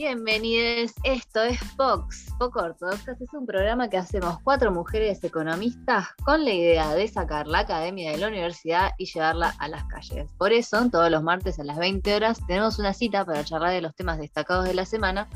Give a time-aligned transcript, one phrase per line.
[0.00, 3.20] Bienvenidos, esto es Fox, Poco Ortodoxas.
[3.20, 8.12] Es un programa que hacemos cuatro mujeres economistas con la idea de sacar la academia
[8.12, 10.30] de la universidad y llevarla a las calles.
[10.38, 13.80] Por eso, todos los martes a las 20 horas tenemos una cita para charlar de
[13.80, 15.28] los temas destacados de la semana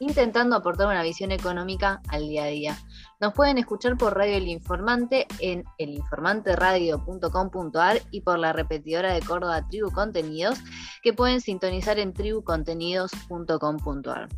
[0.00, 2.78] intentando aportar una visión económica al día a día.
[3.20, 9.68] Nos pueden escuchar por Radio El Informante en elinformanteradio.com.ar y por la repetidora de Córdoba
[9.68, 10.58] Tribu Contenidos,
[11.02, 14.28] que pueden sintonizar en tribucontenidos.com.ar.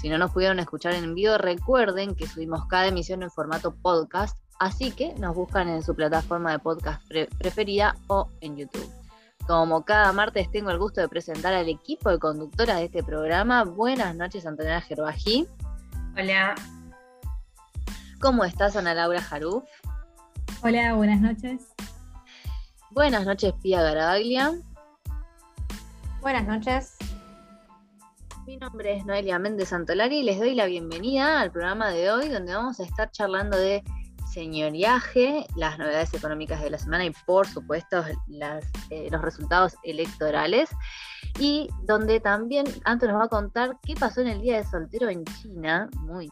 [0.00, 4.38] Si no nos pudieron escuchar en vivo, recuerden que subimos cada emisión en formato podcast,
[4.60, 7.02] así que nos buscan en su plataforma de podcast
[7.38, 8.88] preferida o en YouTube.
[9.48, 13.64] Como cada martes tengo el gusto de presentar al equipo de conductoras de este programa.
[13.64, 15.48] Buenas noches, Antonella Gerbají.
[16.16, 16.54] Hola.
[18.20, 19.64] ¿Cómo estás, Ana Laura Jarú?
[20.62, 21.68] Hola, buenas noches.
[22.90, 24.54] Buenas noches, Pía Garaglia.
[26.20, 26.96] Buenas noches.
[28.44, 32.28] Mi nombre es Noelia Méndez Santolari y les doy la bienvenida al programa de hoy
[32.28, 33.84] donde vamos a estar charlando de
[34.32, 38.04] señoriaje, las novedades económicas de la semana y por supuesto
[38.90, 40.70] eh, los resultados electorales.
[41.38, 45.08] Y donde también Anto nos va a contar qué pasó en el Día de Soltero
[45.08, 46.28] en China, muy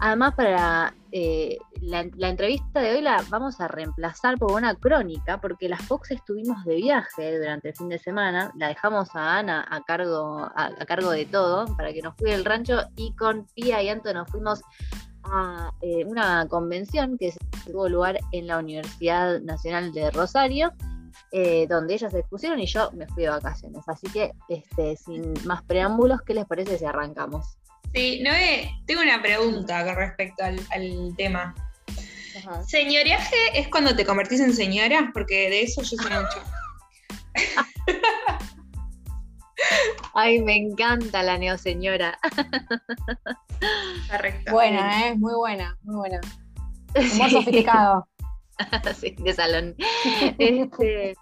[0.00, 5.68] Además, para eh, la, entrevista de hoy la vamos a reemplazar por una crónica, porque
[5.68, 9.80] las Fox estuvimos de viaje durante el fin de semana, la dejamos a Ana a
[9.82, 13.88] cargo, a, cargo de todo, para que nos cuide el rancho, y con Pia y
[13.88, 14.60] Anto nos fuimos
[15.24, 17.32] a eh, una convención que
[17.66, 20.72] tuvo lugar en la Universidad Nacional de Rosario,
[21.30, 23.86] eh, donde ellas se expusieron y yo me fui de vacaciones.
[23.86, 27.58] Así que, este, sin más preámbulos, ¿qué les parece si arrancamos?
[27.94, 30.58] Sí, Noé, tengo una pregunta con respecto al,
[31.16, 31.54] tema.
[32.66, 35.10] ¿Señoriaje es cuando te convertís en señora?
[35.12, 36.42] Porque de eso yo sé mucho.
[40.14, 42.18] Ay, me encanta la neoseñora.
[44.10, 44.52] Correcto.
[44.52, 45.14] Buena, ¿eh?
[45.16, 46.20] Muy buena, muy buena.
[46.94, 48.08] Muy sofisticado.
[49.00, 49.74] sí, de salón.
[50.38, 51.16] Este,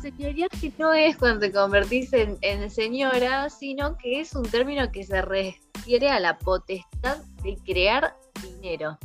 [0.00, 5.04] señoría que no es cuando te convertís en, señora, sino que es un término que
[5.04, 8.98] se refiere a la potestad de crear dinero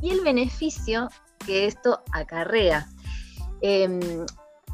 [0.00, 1.08] y el beneficio
[1.44, 2.88] que esto acarrea.
[3.60, 4.00] Em,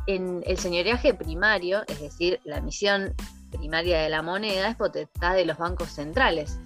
[0.06, 3.14] en el señoreaje primario, es decir, la emisión
[3.50, 6.58] primaria de la moneda, es potestad de los bancos centrales.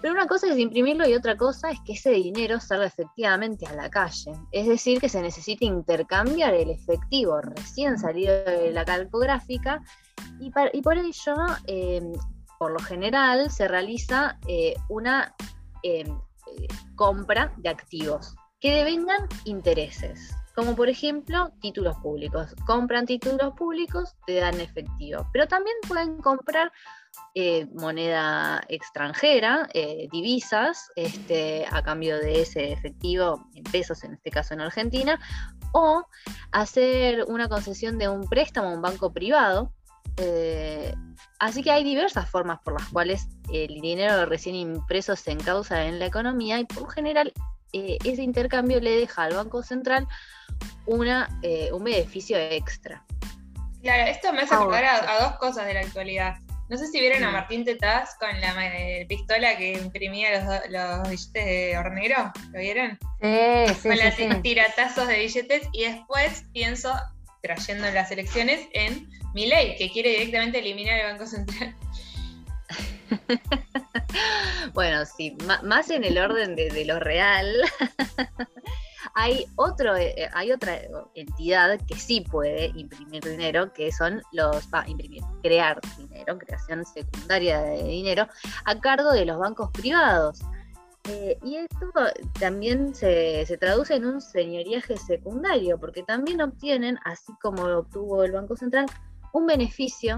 [0.00, 3.74] Pero una cosa es imprimirlo y otra cosa es que ese dinero salga efectivamente a
[3.74, 4.32] la calle.
[4.50, 9.82] Es decir, que se necesita intercambiar el efectivo recién salido de la calcográfica
[10.38, 11.34] y, por ello,
[11.66, 12.12] em,
[12.58, 15.34] por lo general, se realiza eh, una
[15.82, 22.54] em, eh, compra de activos que devengan intereses como por ejemplo títulos públicos.
[22.66, 26.70] Compran títulos públicos, te dan efectivo, pero también pueden comprar
[27.34, 34.30] eh, moneda extranjera, eh, divisas, este, a cambio de ese efectivo en pesos, en este
[34.30, 35.18] caso en Argentina,
[35.72, 36.04] o
[36.52, 39.72] hacer una concesión de un préstamo a un banco privado.
[40.18, 40.94] Eh,
[41.38, 45.98] así que hay diversas formas por las cuales el dinero recién impreso se encausa en
[45.98, 46.88] la economía y por lo
[47.72, 50.06] general ese intercambio le deja al Banco Central
[50.86, 51.28] una,
[51.72, 53.04] un beneficio extra.
[53.82, 56.36] Claro, esto me hace acordar a, dos cosas de la actualidad.
[56.68, 58.54] No sé si vieron a Martín Tetaz con la
[59.08, 62.32] pistola que imprimía los, los billetes de hornero.
[62.52, 62.98] ¿Lo vieron?
[63.20, 63.88] Sí, sí.
[63.88, 65.68] Con los tiratazos de billetes.
[65.72, 66.94] Y después pienso,
[67.42, 71.74] trayendo las elecciones, en ley que quiere directamente eliminar el Banco Central.
[74.74, 77.46] bueno, sí, más en el orden de, lo real.
[79.14, 80.78] Hay, otro, eh, eh, hay otra
[81.14, 87.82] entidad que sí puede imprimir dinero, que son los, imprimir, crear dinero, creación secundaria de
[87.82, 88.28] dinero,
[88.66, 90.40] a cargo de los bancos privados.
[91.08, 91.86] Eh, y esto
[92.38, 98.56] también se, traduce en un señoriaje secundario, porque también obtienen, así como obtuvo el Banco
[98.56, 98.86] Central,
[99.32, 100.16] un beneficio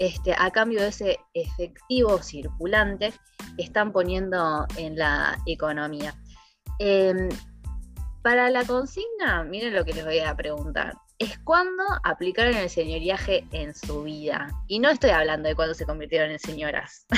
[0.00, 3.12] este, a cambio de ese efectivo circulante
[3.56, 6.14] que están poniendo en la economía.
[6.78, 7.28] Em,
[8.22, 10.94] para la consigna, miren lo que les voy a preguntar.
[11.18, 14.48] Es cuando aplicaron el señoriaje en su vida.
[14.68, 17.06] Y no estoy hablando de cuando se convirtieron en señoras.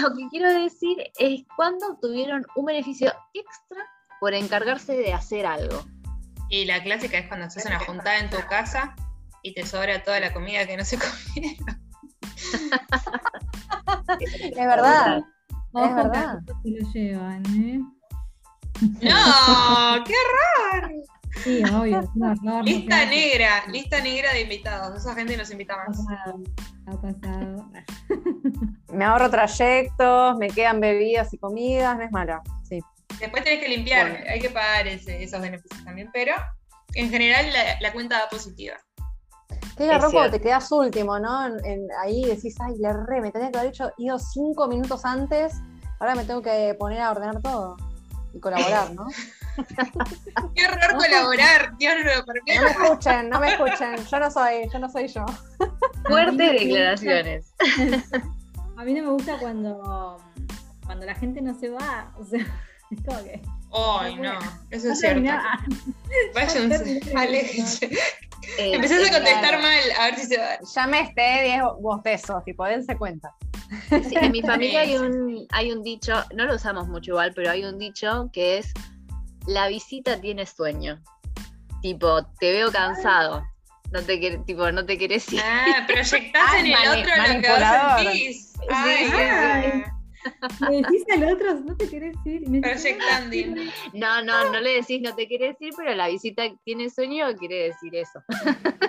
[0.00, 3.84] lo que quiero decir es cuando obtuvieron un beneficio extra
[4.20, 5.84] por encargarse de hacer algo.
[6.50, 8.94] Y la clásica es cuando haces una juntada en tu casa
[9.44, 10.98] y te sobra toda la comida que no se
[11.34, 11.82] comieron.
[14.18, 15.18] es verdad.
[15.18, 16.38] Es verdad.
[16.62, 17.78] Se lo llevan, ¿eh?
[18.80, 20.14] No, qué
[20.72, 20.88] raro.
[21.42, 22.10] Sí, obvio.
[22.62, 24.96] lista negra, lista negra de invitados.
[24.96, 25.98] Esa gente nos invita más.
[26.86, 27.70] Ha pasado.
[28.92, 32.40] me ahorro trayectos, me quedan bebidas y comidas, no es malo.
[32.68, 32.80] Sí.
[33.20, 36.34] Después tenés que limpiar, hay que pagar esos beneficios también, pero
[36.94, 37.46] en general
[37.80, 38.76] la, cuenta da positiva.
[39.76, 41.40] Qué garrón te quedas último, ¿no?
[42.02, 45.54] ahí decís, ay, le re, me tenía que haber hecho, ido cinco minutos antes,
[45.98, 47.76] ahora me tengo que poner a ordenar todo
[48.32, 49.06] y colaborar, ¿no?
[50.54, 52.56] Qué horror colaborar, Dios no lo permite.
[52.56, 55.24] No me escuchen, no me escuchen, yo no soy, yo no soy yo.
[56.08, 57.54] Fuertes declaraciones.
[58.76, 60.18] A mí no me gusta cuando,
[60.84, 62.40] cuando la gente no se va, o sea,
[62.90, 63.42] es como que.
[63.76, 64.38] Ay, no,
[64.70, 65.30] eso es cierto.
[66.34, 67.90] Váyanse, aléjense.
[68.58, 70.58] Eh, Empezás a contestar mal, a ver si se va.
[70.74, 73.34] Ya me esté 10 bostezos, tipo, dense cuenta.
[73.88, 77.50] Sí, en mi familia hay un, hay un dicho, no lo usamos mucho igual, pero
[77.50, 78.72] hay un dicho que es
[79.46, 81.02] la visita tiene sueño.
[81.82, 83.44] Tipo, te veo cansado.
[83.92, 85.40] No te, tipo, no te querés ir.
[85.44, 88.52] Ah, proyectás en el otro lo que vos sentís.
[88.70, 89.84] Ay,
[90.70, 92.42] Le decís al otro, no te querés ir.
[92.60, 93.36] Proyectando.
[93.92, 97.64] No, no, no le decís no te querés ir, pero la visita tiene sueño quiere
[97.64, 98.22] decir eso.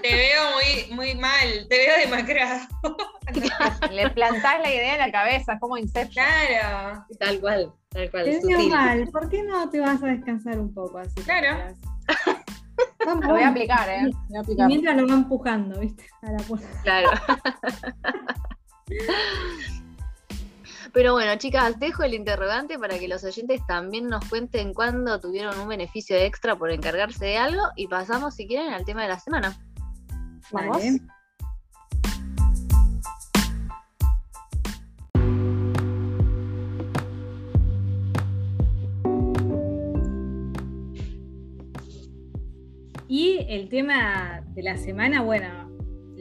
[0.01, 2.67] Te veo muy, muy mal, te veo demacrado.
[3.91, 6.25] Le plantás la idea en la cabeza, como Inception.
[6.25, 7.05] Claro.
[7.19, 8.25] Tal cual, tal cual.
[8.25, 11.15] Te veo mal, ¿por qué no te vas a descansar un poco así?
[11.23, 11.73] Claro.
[13.21, 14.11] lo voy a aplicar, ¿eh?
[14.29, 14.67] Voy a aplicar.
[14.67, 16.05] mientras lo va empujando, ¿viste?
[16.21, 16.67] A la puerta.
[16.83, 17.09] Claro.
[20.95, 25.59] Pero bueno, chicas, dejo el interrogante para que los oyentes también nos cuenten cuándo tuvieron
[25.59, 29.19] un beneficio extra por encargarse de algo y pasamos, si quieren, al tema de la
[29.19, 29.57] semana.
[30.53, 30.81] Vamos.
[43.09, 45.74] Y el tema de la semana, bueno,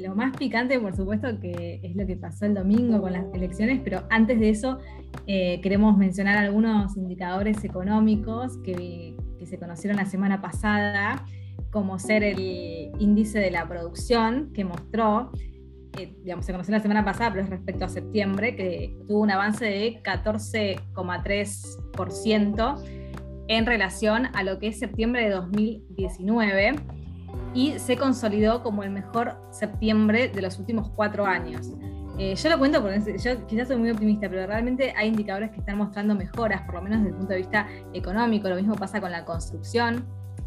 [0.04, 3.80] lo más picante, por supuesto, que es lo que pasó el domingo con las elecciones,
[3.82, 4.78] pero antes de eso
[5.26, 11.26] eh, queremos mencionar algunos indicadores económicos que, se conocieron la semana pasada,
[11.70, 15.32] como ser el índice de la producción que mostró,
[15.98, 19.30] eh, digamos, se conoció la semana pasada, pero es respecto a septiembre, que tuvo un
[19.30, 22.82] avance de 14,3%
[23.48, 26.76] en relación a lo que es septiembre de 2019
[27.54, 31.72] y se consolidó como el mejor septiembre de los últimos cuatro años.
[32.18, 35.60] Eh, yo lo cuento porque yo quizás soy muy optimista, pero realmente hay indicadores que
[35.60, 38.48] están mostrando mejoras, por lo menos desde el punto de vista económico.
[38.48, 40.04] Lo mismo pasa con la construcción,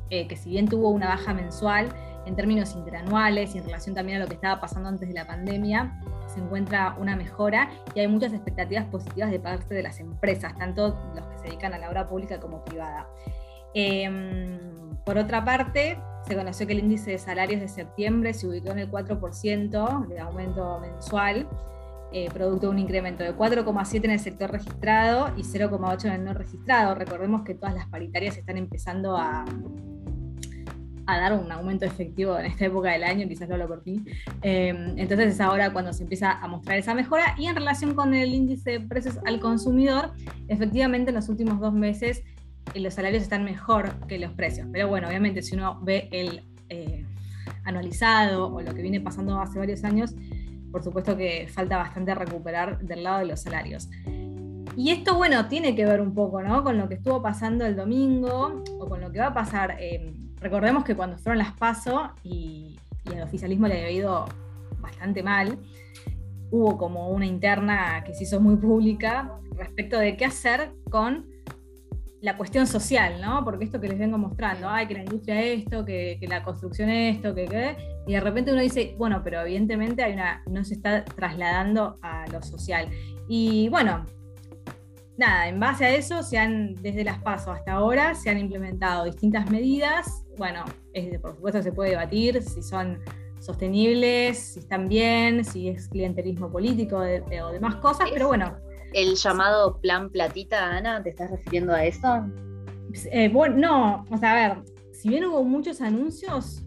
[0.10, 1.90] eh, que si bien tuvo una baja mensual,
[2.26, 5.26] en términos interanuales y en relación también a lo que estaba pasando antes de la
[5.26, 10.54] pandemia, se encuentra una mejora y hay muchas expectativas positivas de parte de las empresas,
[10.58, 13.08] tanto los que se dedican a la obra pública como privada.
[13.74, 14.60] Em,
[15.06, 18.80] por otra parte, se conoció que el índice de salarios de septiembre se ubicó en
[18.80, 21.48] el 4% de aumento mensual,
[22.12, 26.26] eh, producto de un incremento de 4,7 en el sector registrado y 0,8 en el
[26.26, 26.96] no registrado.
[26.96, 29.46] Recordemos que todas las paritarias están empezando a,
[31.06, 34.04] a dar un aumento efectivo en esta época del año, quizás lo hablo por ti.
[34.42, 37.36] Eh, entonces es ahora cuando se empieza a mostrar esa mejora.
[37.38, 40.12] Y en relación con el índice de precios al consumidor,
[40.50, 42.24] efectivamente en los últimos dos meses
[42.76, 44.68] los salarios están mejor que los precios.
[44.72, 47.06] Pero bueno, obviamente si uno ve el eh,
[47.64, 50.16] anualizado o lo que viene pasando hace varios años,
[50.72, 53.90] por supuesto que falta bastante recuperar del lado de los salarios.
[54.76, 56.64] Y esto, bueno, tiene que ver un poco, ¿no?
[56.64, 59.78] Con lo que estuvo pasando el domingo o con lo que va a pasar.
[59.80, 64.26] Eh, recordemos que cuando fueron las PASO y, y el oficialismo le había ido
[64.80, 65.58] bastante mal,
[66.52, 71.26] hubo como una interna que se hizo muy pública respecto de qué hacer con
[72.22, 73.44] la cuestión social, ¿no?
[73.44, 77.36] Porque esto que les vengo mostrando, ay, que la industria esto, que, la construcción esto,
[77.36, 81.06] que qué, y de repente uno dice, bueno, pero evidentemente hay una, no se está
[81.06, 82.90] trasladando a lo social.
[83.28, 84.06] Y bueno,
[85.18, 89.06] nada, en base a eso, se han, desde las pasos hasta ahora, se han implementado
[89.06, 90.26] distintas medidas.
[90.38, 90.64] Bueno,
[91.22, 93.00] por supuesto se puede debatir si son
[93.40, 98.58] sostenibles, si están bien, si es clientelismo político o demás cosas, pero bueno,
[98.94, 102.26] el llamado plan platita, Ana, ¿te estás refiriendo a eso?
[103.12, 106.64] Eh, bueno, no, o sea, a ver, si bien hubo muchos anuncios,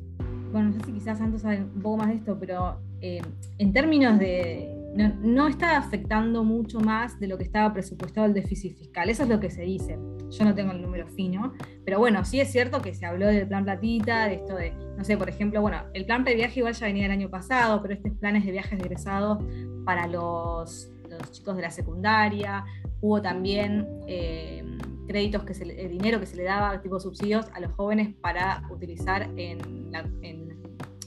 [0.52, 3.22] bueno, no sé si quizás Santos sabe un poco más de esto, pero eh,
[3.58, 4.76] en términos de.
[5.22, 9.08] No, está afectando mucho más de lo que estaba presupuestado el déficit fiscal.
[9.08, 9.96] Eso es lo que se dice.
[10.30, 11.52] Yo no tengo el número fino,
[11.84, 15.04] pero bueno, sí es cierto que se habló del plan platita, de esto de, no
[15.04, 17.94] sé, por ejemplo, bueno, el plan de viaje igual ya venía el año pasado, pero
[17.94, 19.38] estos planes de viajes egresados
[19.84, 22.64] para los los chicos de la secundaria,
[23.00, 24.64] hubo también eh,
[25.06, 28.62] créditos, que se, el dinero que se le daba, tipo subsidios a los jóvenes para
[28.70, 29.90] utilizar en,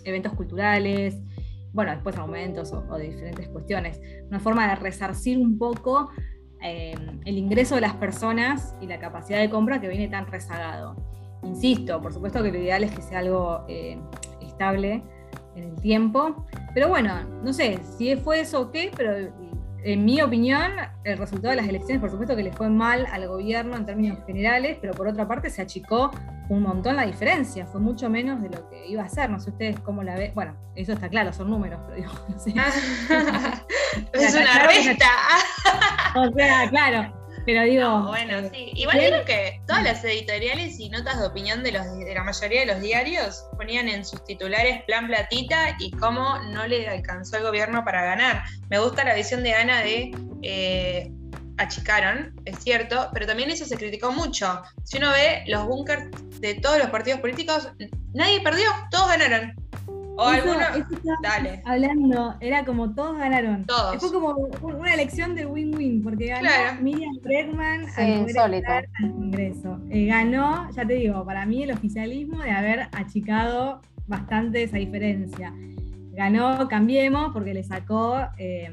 [0.05, 1.15] eventos culturales,
[1.71, 4.01] bueno, después aumentos o, de diferentes cuestiones.
[4.27, 6.09] Una forma de resarcir un poco
[6.61, 10.97] eh, el ingreso de las personas y la capacidad de compra que viene tan rezagado.
[11.43, 13.97] Insisto, por supuesto que lo ideal es que sea algo eh,
[14.41, 15.03] estable
[15.55, 19.31] en el tiempo, pero bueno, no sé si fue eso o qué, pero
[19.83, 20.71] en mi opinión,
[21.03, 24.19] el resultado de las elecciones, por supuesto que le fue mal al gobierno en términos
[24.25, 26.11] generales, pero por otra parte se achicó
[26.49, 29.29] un montón la diferencia, fue mucho menos de lo que iba a ser.
[29.29, 30.33] No sé ustedes cómo la ven.
[30.35, 32.51] Bueno, eso está claro, son números, pero digo, no sé.
[34.13, 35.09] es una resta.
[36.15, 37.22] o sea, claro.
[37.45, 38.07] Pero digo.
[38.07, 38.71] bueno, eh, sí.
[38.75, 42.61] Igual creo que todas las editoriales y notas de opinión de, los, de la mayoría
[42.61, 47.43] de los diarios ponían en sus titulares plan platita y cómo no le alcanzó el
[47.43, 48.43] gobierno para ganar.
[48.69, 50.11] Me gusta la visión de Ana de.
[50.41, 51.11] Eh,
[51.57, 54.61] achicaron, es cierto, pero también eso se criticó mucho.
[54.83, 56.09] Si uno ve los bunkers
[56.39, 57.69] de todos los partidos políticos,
[58.13, 59.53] nadie perdió, todos ganaron.
[60.15, 60.59] O alguno,
[61.21, 61.61] dale.
[61.65, 63.65] Hablando, era como todos ganaron.
[63.65, 63.97] Todos.
[63.97, 64.29] Fue como
[64.61, 69.79] una elección de win-win, porque ganó Miriam Bregman al Congreso.
[69.89, 75.53] Eh, ganó, ya te digo, para mí el oficialismo de haber achicado bastante esa diferencia.
[76.11, 78.71] Ganó Cambiemos porque le sacó eh,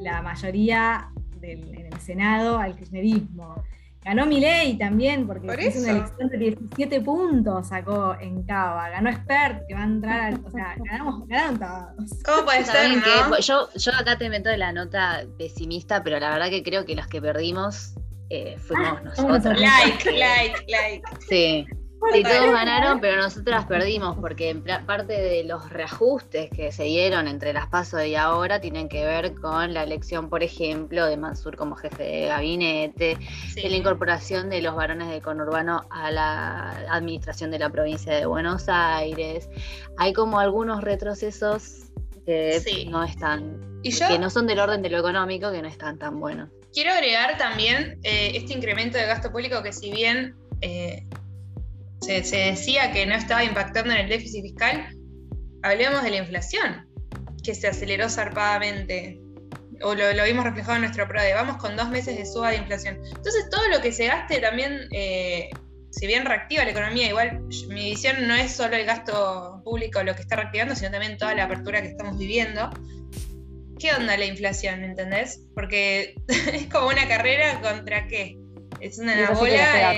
[0.00, 3.62] la mayoría del, en el Senado al kirchnerismo.
[4.04, 8.88] Ganó Milei también, porque es una elección de 17 puntos sacó en Cava.
[8.90, 10.44] Ganó Expert, que va a entrar al.
[10.44, 12.22] O sea, ganamos, ganaron todos.
[12.24, 12.96] ¿Cómo puede ser?
[12.96, 13.38] ¿no?
[13.38, 17.06] Yo, yo acá te meto la nota pesimista, pero la verdad que creo que los
[17.06, 17.94] que perdimos
[18.30, 19.60] eh, fuimos ah, nosotros.
[19.60, 21.02] Like, like, like.
[21.28, 21.66] Sí.
[22.10, 24.54] Sí, todos ganaron, pero nosotras perdimos, porque
[24.86, 29.34] parte de los reajustes que se dieron entre las pasos y ahora tienen que ver
[29.34, 33.16] con la elección, por ejemplo, de Mansur como jefe de gabinete,
[33.56, 38.68] la incorporación de los varones de conurbano a la administración de la provincia de Buenos
[38.68, 39.48] Aires.
[39.96, 41.90] Hay como algunos retrocesos
[42.26, 46.20] que no están, que no son del orden de lo económico, que no están tan
[46.20, 46.50] buenos.
[46.72, 51.04] Quiero agregar también eh, este incremento de gasto público que si bien eh,
[52.02, 54.96] se, decía que no estaba impactando en el déficit fiscal,
[55.62, 56.86] hablemos de la inflación,
[57.42, 59.20] que se aceleró zarpadamente.
[59.82, 61.34] O lo, vimos reflejado en nuestro PRODE.
[61.34, 62.98] Vamos con dos meses de suba de inflación.
[63.04, 65.50] Entonces, todo lo que se gaste también, eh,
[65.90, 70.14] si bien reactiva la economía, igual mi visión no es solo el gasto público lo
[70.14, 72.70] que está reactivando, sino también toda la apertura que estamos viviendo.
[73.80, 75.40] ¿Qué onda la inflación, entendés?
[75.54, 78.36] Porque es como una carrera contra qué?
[78.82, 79.94] Es una bola.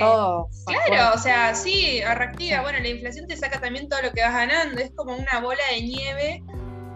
[0.67, 2.61] claro, o sea, sí, reactiva.
[2.61, 4.81] Bueno, la inflación te saca también todo lo que vas ganando.
[4.81, 6.43] Es como una bola de nieve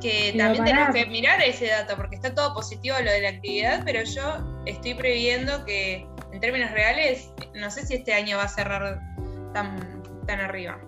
[0.00, 3.82] que también tenemos que mirar ese dato, porque está todo positivo lo de la actividad,
[3.84, 8.48] pero yo estoy previendo que en términos reales, no sé si este año va a
[8.48, 9.00] cerrar
[9.54, 10.78] tan, tan arriba.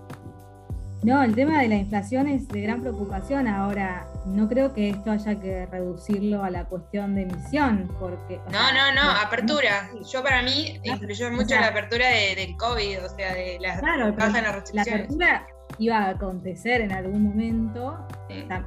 [1.02, 4.06] No, el tema de la inflación es de gran preocupación ahora.
[4.26, 8.38] No creo que esto haya que reducirlo a la cuestión de emisión, porque...
[8.52, 9.88] No, no, no, apertura.
[10.12, 14.14] Yo para mí influyó mucho la apertura de, del COVID, o sea, de las claro,
[14.74, 15.46] La apertura
[15.78, 18.06] iba a acontecer en algún momento,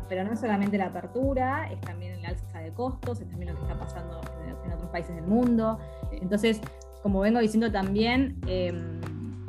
[0.10, 3.72] pero no solamente la apertura, es también el alza de costos, es también lo que
[3.72, 4.22] está pasando
[4.66, 5.78] en, otros países del mundo.
[6.12, 6.60] Entonces,
[7.04, 8.42] como vengo diciendo también...
[8.48, 8.74] Eh,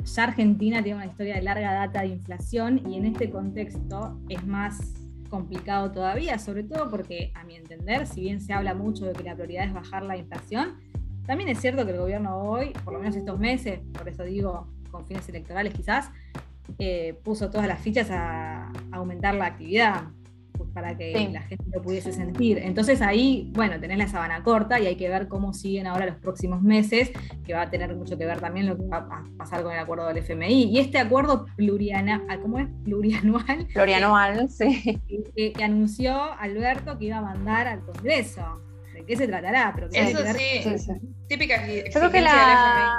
[0.05, 4.45] ya Argentina tiene una historia de larga data de inflación y en este contexto es
[4.45, 4.93] más
[5.29, 9.23] complicado todavía, sobre todo porque, a mi entender, si bien se habla mucho de que
[9.23, 10.75] la prioridad es bajar la inflación,
[11.25, 14.67] también es cierto que el gobierno hoy, por lo menos estos meses, por eso digo
[14.91, 16.11] con fines electorales quizás,
[16.77, 20.05] eh, puso todas las fichas a aumentar la actividad
[20.75, 22.57] para que la gente lo pudiese sentir.
[22.57, 26.17] Entonces ahí, bueno, tenés la sabana corta y hay que ver cómo siguen ahora los
[26.17, 27.11] próximos meses,
[27.45, 29.79] que va a tener mucho que ver también lo que va a pasar con el
[29.79, 30.65] acuerdo del FMI.
[30.65, 32.67] Y este acuerdo pluriana, ah, ¿cómo es?
[32.83, 33.67] Plurianual.
[33.73, 34.99] Plurianual, sí.
[35.33, 38.61] Que, anunció Alberto que iba a mandar al Congreso.
[38.93, 39.71] ¿De qué se tratará?
[39.73, 40.91] Pero Eso sí,
[41.29, 42.97] típica Yo creo que la...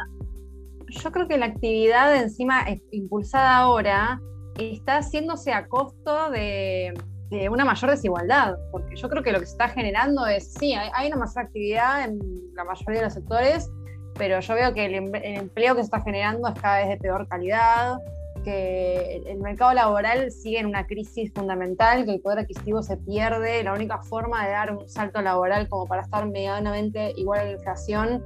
[0.88, 4.18] Yo creo que la actividad encima impulsada ahora
[4.58, 6.94] está haciéndose a costo de,
[7.30, 11.08] una mayor desigualdad, porque yo creo que lo que se está generando es, sí, hay,
[11.08, 12.20] una mayor actividad en
[12.54, 13.70] la mayoría de los sectores,
[14.16, 17.26] pero yo veo que el, empleo que se está generando es cada vez de peor
[17.28, 17.98] calidad,
[18.44, 23.64] que el mercado laboral sigue en una crisis fundamental, que el poder adquisitivo se pierde,
[23.64, 27.50] la única forma de dar un salto laboral como para estar medianamente igual a la
[27.52, 28.22] inflación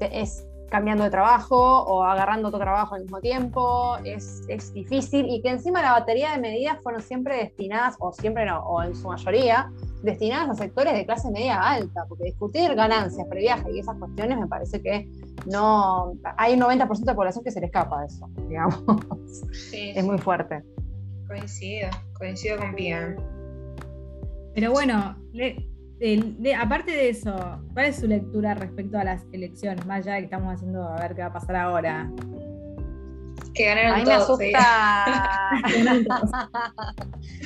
[0.00, 5.50] es cambiando de trabajo o agarrando otro trabajo al mismo tiempo, es, difícil y que
[5.50, 9.70] encima la batería de medidas fueron siempre destinadas, o siempre no, o en su mayoría,
[10.02, 14.46] destinadas a sectores de clase media alta, porque discutir ganancias, previaje y esas cuestiones me
[14.46, 15.08] parece que
[15.46, 16.12] no.
[16.36, 18.82] Hay un 90% de población que se le escapa de eso, digamos.
[19.72, 20.62] es muy fuerte.
[21.26, 23.16] Coincido, coincido con Pia.
[24.54, 25.16] Pero bueno,
[26.60, 27.34] aparte de eso,
[27.72, 29.84] ¿cuál es su lectura respecto a las elecciones?
[29.86, 32.10] Más allá de que estamos haciendo a ver qué va a pasar ahora.
[33.54, 35.50] Que ganaron a mí me asusta.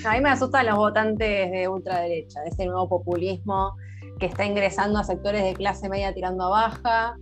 [0.04, 3.75] a mí me asusta los votantes de ultraderecha, de ese nuevo populismo
[4.18, 7.16] que está ingresando a sectores de clase media tirando a baja.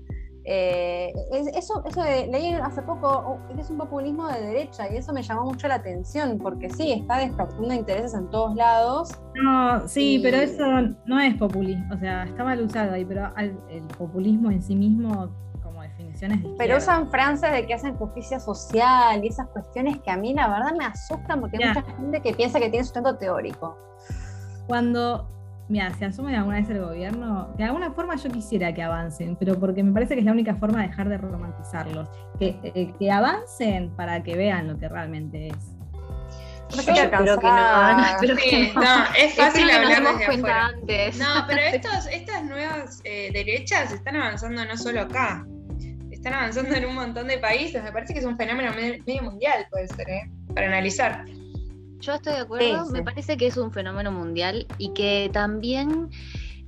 [0.53, 1.13] Eh,
[1.55, 5.23] eso, eso de, leí hace poco, oh, es un populismo de derecha y eso me
[5.23, 9.11] llamó mucho la atención porque sí, está despertando intereses en todos lados.
[9.37, 10.65] No, sí, pero eso
[11.07, 15.31] no es populismo, o sea, está mal usado ahí, pero el populismo en sí mismo
[16.59, 20.49] pero usan frases de que hacen justicia social y esas cuestiones que a mí la
[20.49, 23.77] verdad me asustan porque hay mucha gente que piensa que tiene sustento teórico.
[24.67, 25.27] Cuando,
[25.71, 29.59] mira, se asume alguna vez el gobierno, de alguna forma yo quisiera que avancen, pero
[29.59, 32.09] porque me parece que es la única forma de dejar de romantizarlos.
[32.39, 35.57] Que, eh, que avancen para que vean lo que realmente es.
[36.77, 39.05] No que no, no.
[39.19, 40.67] es fácil hablar desde afuera.
[40.67, 41.19] Antes.
[41.19, 45.45] No, pero estos, estas nuevas eh, derechas están avanzando no solo acá
[46.21, 47.83] están avanzando en un montón de países.
[47.83, 50.31] Me parece que es un fenómeno medio mundial, puede ser, ¿eh?
[50.55, 51.25] para analizar.
[52.01, 56.09] Yo estoy de acuerdo, me parece que es un fenómeno mundial y que también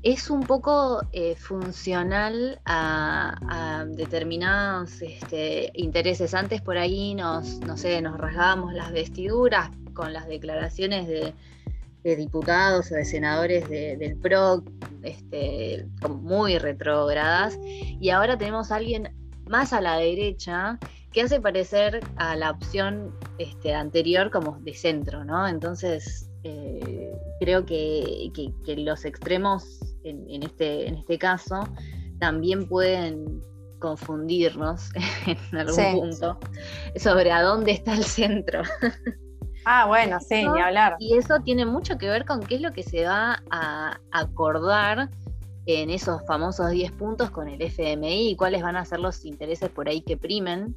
[0.03, 6.35] es un poco eh, funcional a, determinados este, intereses.
[6.35, 11.35] Antes por ahí nos, no sé, nos rasgábamos las vestiduras con las declaraciones de,
[12.17, 14.65] diputados o de senadores del PRO,
[15.03, 19.15] este, muy retrógradas, y ahora tenemos a alguien
[19.47, 20.81] más a la derecha,
[21.13, 25.47] que hace parecer a la opción este, anterior como de centro, ¿no?
[25.47, 28.31] Entonces, eh, creo que,
[28.77, 31.69] los extremos en, este, en este caso
[32.19, 33.41] también pueden
[33.79, 34.91] confundirnos
[35.27, 36.39] en algún punto
[36.97, 38.63] sobre a dónde está el centro.
[39.65, 40.97] Ah, bueno, sí, ni hablar.
[40.99, 45.11] Y eso tiene mucho que ver con qué es lo que se va a acordar
[45.67, 49.71] en esos famosos 10 puntos con el FMI y cuáles van a ser los intereses
[49.71, 50.77] por ahí que primen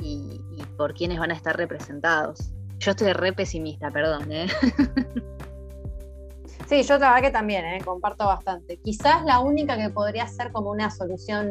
[0.00, 0.40] y,
[0.76, 2.52] por quiénes van a estar representados.
[2.78, 4.30] Yo estoy re pesimista, perdón.
[4.32, 4.46] ¿eh?
[6.70, 7.80] Sí, yo la verdad que también, ¿eh?
[7.84, 8.76] comparto bastante.
[8.76, 11.50] Quizás la única que podría ser como una solución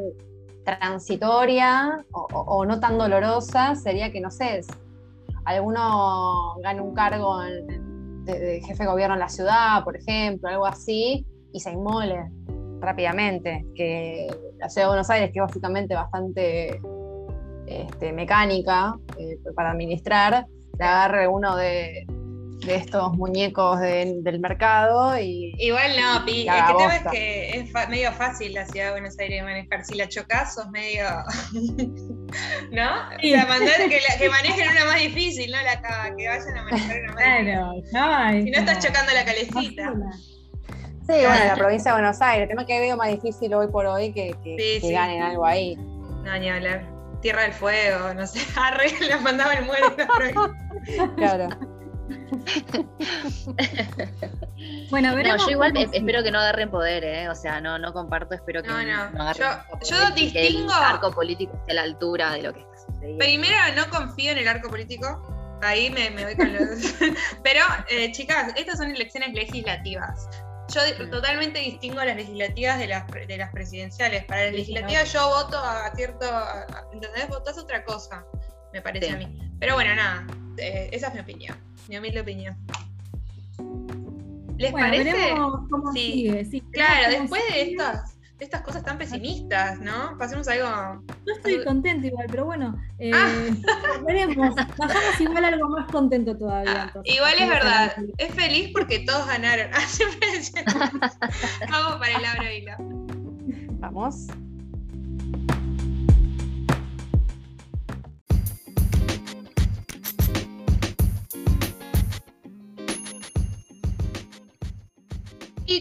[0.64, 4.62] transitoria o, no tan dolorosa sería que, no sé,
[5.44, 11.26] alguno gane un cargo de, jefe de gobierno en la ciudad, por ejemplo, algo así,
[11.52, 12.32] y se inmole
[12.80, 16.82] rápidamente, que la ciudad de Buenos Aires, que es básicamente bastante
[17.68, 20.46] este, mecánica eh, para administrar,
[20.78, 22.06] le agarre uno de,
[22.68, 25.54] estos muñecos del mercado y.
[25.58, 26.42] Igual no, Pi.
[26.42, 29.86] El tema es que es medio fácil la ciudad de Buenos Aires manejar.
[29.86, 31.06] Si la chocas, sos medio.
[32.72, 32.89] ¿No?
[33.18, 35.82] O sea, mandar que, que, manejen una más difícil, no la
[36.15, 38.44] que vayan a manejar una más difícil.
[38.44, 39.94] Si no estás chocando la calecita.
[41.10, 42.43] Sí, bueno, la provincia de Buenos Aires.
[42.43, 45.76] El tema que veo más difícil hoy por hoy que, que, ganen algo ahí.
[45.76, 46.86] No, ni hablar.
[47.19, 49.98] Tierra del Fuego, no sé, arre, le mandaba el muerto.
[51.17, 51.50] claro.
[54.91, 55.39] bueno, veremos.
[55.39, 57.28] No, yo igual espero que no agarren poder, ¿eh?
[57.28, 59.24] O sea, no, no comparto, espero que no, no.
[59.24, 59.48] agarren
[59.82, 60.72] yo, yo distingo.
[60.72, 63.17] El arco político esté a la altura de lo que está sucediendo.
[63.17, 65.58] Primero, no confío en el arco político.
[65.63, 66.93] Ahí me, me voy con los.
[67.43, 70.30] Pero, eh, chicas, estas son elecciones legislativas.
[70.70, 74.26] Yo totalmente distingo las legislativas de las, de las presidenciales.
[74.26, 76.26] Para las legislativas yo voto a cierto.
[76.94, 77.28] ¿Entendés?
[77.28, 78.26] Votás otra cosa,
[78.74, 79.54] me parece a mí.
[79.60, 80.28] Pero bueno, nada.
[80.58, 81.58] Eh, esa es mi opinión.
[81.88, 82.58] Mi humilde opinión.
[84.58, 85.32] ¿Les parece?
[85.36, 86.46] Cómo sigue.
[86.46, 90.17] Sí, claro, después de estas estas cosas tan pesimistas, ¿no?
[90.17, 91.04] Pasemos a algo.
[91.25, 93.28] Yo estoy contento igual, pero bueno, eh, ah.
[94.08, 94.56] veremos.
[94.56, 96.91] Bajamos igual algo más contento todavía.
[96.95, 99.69] Ah, igual es verdad, es feliz porque todos ganaron.
[100.65, 100.91] Ah,
[101.69, 102.78] Vamos para el Vila.
[103.80, 104.28] Vamos.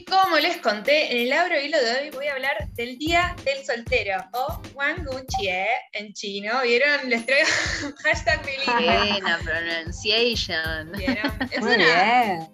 [0.09, 3.65] Como les conté, en el abro hilo de hoy voy a hablar del Día del
[3.65, 6.61] Soltero o Wang Chie en chino.
[6.63, 7.09] ¿Vieron?
[7.09, 7.49] Les traigo
[8.03, 10.93] hashtag Buena pronunciation.
[10.93, 12.49] Muy bien.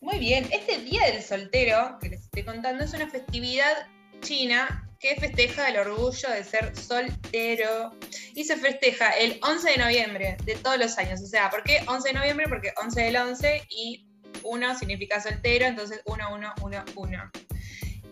[0.00, 0.48] Muy bien.
[0.50, 3.86] Este Día del Soltero que les estoy contando es una festividad
[4.20, 7.90] china que festeja el orgullo de ser soltero
[8.34, 11.20] y se festeja el 11 de noviembre de todos los años.
[11.20, 12.46] O sea, ¿por qué 11 de noviembre?
[12.48, 14.06] Porque 11 del 11 y
[14.44, 17.30] uno significa soltero, entonces uno, uno, uno, uno.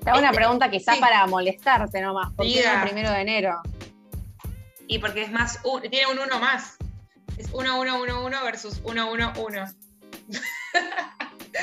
[0.07, 1.01] Hago una Este, pregunta quizás sí.
[1.01, 2.75] para molestarte nomás, porque es Diga.
[2.83, 3.61] el primero de enero.
[4.87, 6.77] Y porque es más, un- tiene un uno más.
[7.37, 9.65] Es uno, uno, uno, uno versus uno, uno, uno.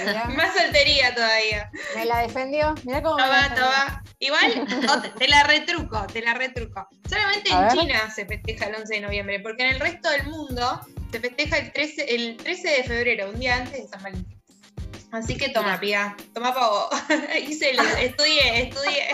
[0.05, 1.69] Mirá, Más soltería todavía.
[1.95, 2.75] me la defendió.
[2.83, 3.55] Mirá cómo defendió.
[3.65, 4.03] toma.
[4.19, 6.87] Igual, no, te, te la retruco, te la retruco.
[7.09, 7.71] Solamente A en ver.
[7.77, 11.57] China se festeja el 11 de noviembre, porque en el resto del mundo se festeja
[11.57, 14.36] el 13, el 13 de febrero, un día antes de San Valentín.
[15.17, 16.89] Así que toma, pía, toma pavo.
[17.47, 19.07] Hice el, estudié, estudié.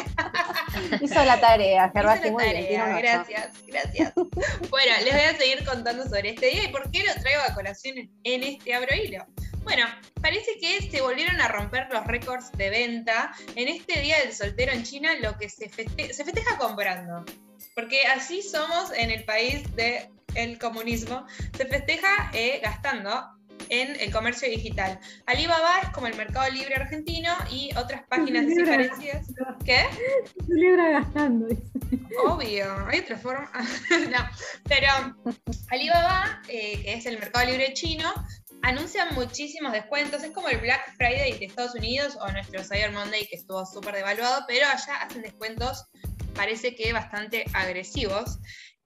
[1.01, 2.55] Hizo la tarea, Gervasi, la muy bien.
[2.63, 2.97] tarea, ocho.
[3.01, 4.13] gracias, gracias.
[4.15, 7.53] Bueno, les voy a seguir contando sobre este día y por qué lo traigo a
[7.53, 9.25] colación en- este abro hilo.
[9.63, 9.85] Bueno,
[10.21, 14.73] parece que se volvieron a romper los récords de venta en este día del soltero
[14.73, 17.23] en China, lo que se, feste- se festeja comprando.
[17.73, 21.25] Porque así somos en el país del comunismo.
[21.55, 23.25] Se festeja eh, gastando
[23.69, 24.99] en el comercio digital.
[25.25, 28.71] Alibaba es como el Mercado Libre argentino y otras páginas así Libre.
[28.71, 29.27] parecidas.
[29.65, 29.85] ¿Qué?
[30.45, 31.47] Se libra gastando.
[32.25, 33.51] Obvio, hay otra forma.
[34.11, 34.29] no,
[34.67, 34.87] pero
[35.69, 38.11] Alibaba, eh, que es el mercado libre chino,
[38.61, 40.23] anuncia muchísimos descuentos.
[40.23, 43.95] Es como el Black Friday de Estados Unidos o nuestro Cyber Monday, que estuvo súper
[43.95, 45.85] devaluado, pero allá hacen descuentos,
[46.33, 48.39] parece que bastante agresivos.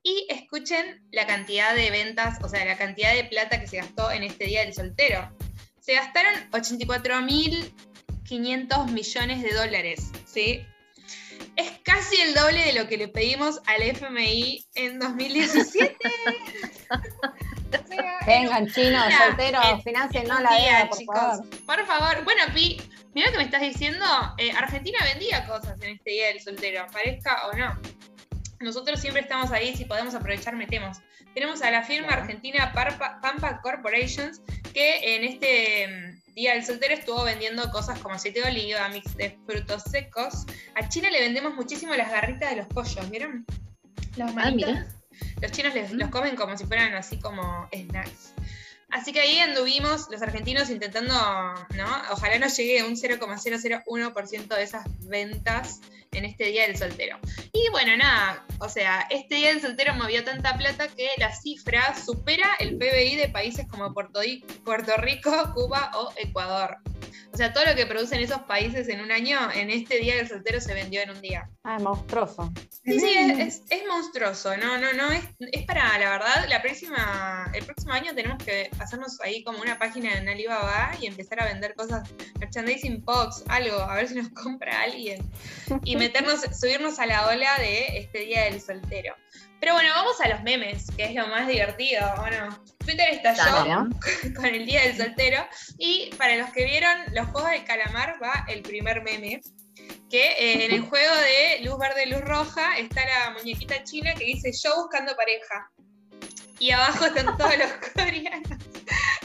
[0.04, 4.10] Y escuchen la cantidad de ventas, o sea, la cantidad de plata que se gastó
[4.12, 5.30] en este Día del Soltero.
[5.80, 10.66] Se gastaron 84.500 millones de dólares, ¿sí?
[11.56, 15.96] Es casi el doble de lo que le pedimos al FMI en 2017.
[17.68, 21.18] O sea, Vengan, chinos, solteros, en- financien, no la deuda, por chicos.
[21.20, 21.46] favor.
[21.66, 22.24] Por favor.
[22.24, 22.82] Bueno, Pi,
[23.14, 24.06] mira que me estás diciendo,
[24.38, 27.78] eh, Argentina vendía cosas en este día del soltero, parezca o no.
[28.60, 30.98] Nosotros siempre estamos ahí, si podemos aprovechar, metemos.
[31.34, 34.42] Tenemos a la firma argentina Parpa- Pampa Corporations,
[34.74, 39.16] que en este mm, día del soltero estuvo vendiendo cosas como aceite de oliva, mix
[39.16, 40.46] de frutos secos.
[40.76, 43.46] A China le vendemos muchísimo las garritas de los pollos, ¿vieron?
[44.18, 44.70] Los Ah, manitos.
[44.72, 44.88] mira.
[45.42, 45.98] Los chinos les- Mm.
[45.98, 48.34] los comen como si fueran así como snacks.
[48.90, 52.02] Así que ahí anduvimos los argentinos intentando, ¿no?
[52.12, 57.20] Ojalá nos llegue un 0,001% de esas ventas en este Día del Soltero.
[57.52, 61.96] Y bueno, nada, o sea, este Día del Soltero movió tanta plata que la cifra
[61.96, 64.22] supera el PBI de países como Puerto
[64.98, 66.78] Rico, Cuba o Ecuador.
[67.34, 70.28] O sea, todo lo que producen esos países en un año, en este Día del
[70.28, 71.50] Soltero se vendió en un día.
[71.64, 72.52] Ah, monstruoso.
[72.86, 76.62] Sí, sí, es, es- es monstruoso, no, no, no, es, es para, la verdad, la
[76.62, 81.42] próxima, el próximo año tenemos que hacernos ahí como una página en Alibaba y empezar
[81.42, 85.30] a vender cosas, merchandising box, algo, a ver si nos compra alguien,
[85.84, 89.14] y meternos, subirnos a la ola de este Día del Soltero.
[89.60, 94.34] Pero bueno, vamos a los memes, que es lo más divertido, bueno, Twitter estalló Dale.
[94.36, 95.46] con el Día del Soltero.
[95.78, 99.42] Y para los que vieron los juegos del calamar, va el primer meme.
[100.10, 104.26] Que eh, en el juego de luz verde, luz roja, está la muñequita china que
[104.26, 105.70] dice yo buscando pareja.
[106.60, 108.58] Y abajo están todos los coreanos.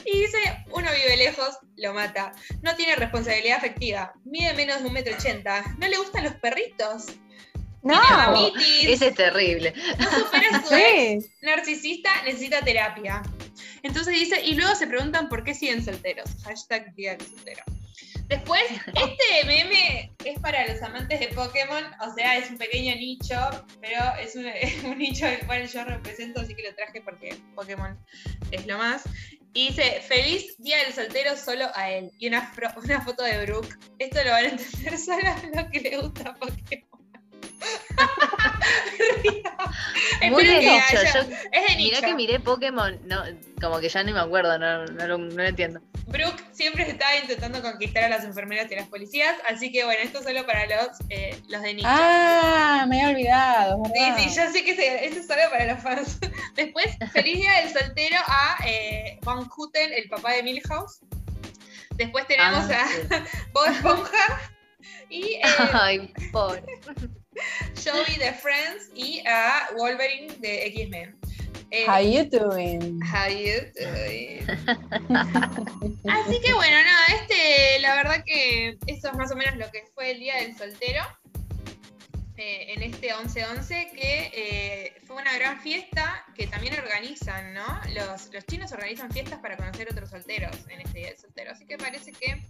[0.05, 0.39] Y dice,
[0.73, 2.33] uno vive lejos, lo mata.
[2.63, 4.13] No tiene responsabilidad afectiva.
[4.25, 5.63] Mide menos de un metro ochenta.
[5.79, 7.07] No le gustan los perritos.
[7.83, 8.53] No.
[8.83, 9.75] Ese es terrible.
[9.99, 11.31] No supera su ex sí.
[11.43, 13.23] narcisista necesita terapia.
[13.83, 16.31] Entonces dice, y luego se preguntan por qué siguen solteros.
[16.45, 17.65] Hashtag día del soltero.
[18.29, 23.37] Después, este meme es para los amantes de Pokémon, o sea, es un pequeño nicho,
[23.81, 27.37] pero es un, es un nicho del cual yo represento, así que lo traje porque
[27.55, 27.99] Pokémon
[28.51, 29.03] es lo más.
[29.55, 32.11] Y dice, feliz día del soltero solo a él.
[32.19, 32.51] Y una,
[33.05, 33.77] foto de Brooke.
[33.99, 36.92] Esto lo van a entender solo a los que le gusta Pokémon.
[40.31, 41.21] Muy haya- Yo,
[41.53, 41.97] Es de nicho.
[41.97, 43.23] mirá que miré Pokémon, no,
[43.61, 45.81] como que ya ni me acuerdo, no, no, lo- no lo entiendo.
[46.07, 50.01] Brooke siempre estaba intentando conquistar a las enfermeras y a las policías, así que bueno,
[50.03, 51.89] esto es solo para los, eh, los de nicho.
[51.91, 55.83] Ah, me he olvidado, Sí, sí, yo sé que se- esto es solo para los
[55.83, 56.19] fans.
[56.57, 61.01] Después, feliz día del soltero a eh, Van Houten, el papá de Milhouse.
[61.97, 62.95] Después tenemos Ah, a sí.
[63.53, 64.41] Bob Esponja
[65.11, 66.63] y eh, Ay, pobre.
[67.83, 71.17] Joey de Friends y a Wolverine de X-Men.
[71.71, 73.01] Eh, How you doing?
[73.03, 74.47] How you doing?
[76.11, 79.85] Así que bueno, nada, este, la verdad que esto es más o menos lo que
[79.95, 81.03] fue el Día del Soltero.
[82.37, 87.65] eh, en este 11-11, que eh, fue una gran fiesta que también organizan, ¿no?
[87.95, 91.53] Los, los chinos organizan fiestas para conocer otros solteros en este Día del Soltero.
[91.53, 92.43] Así que parece que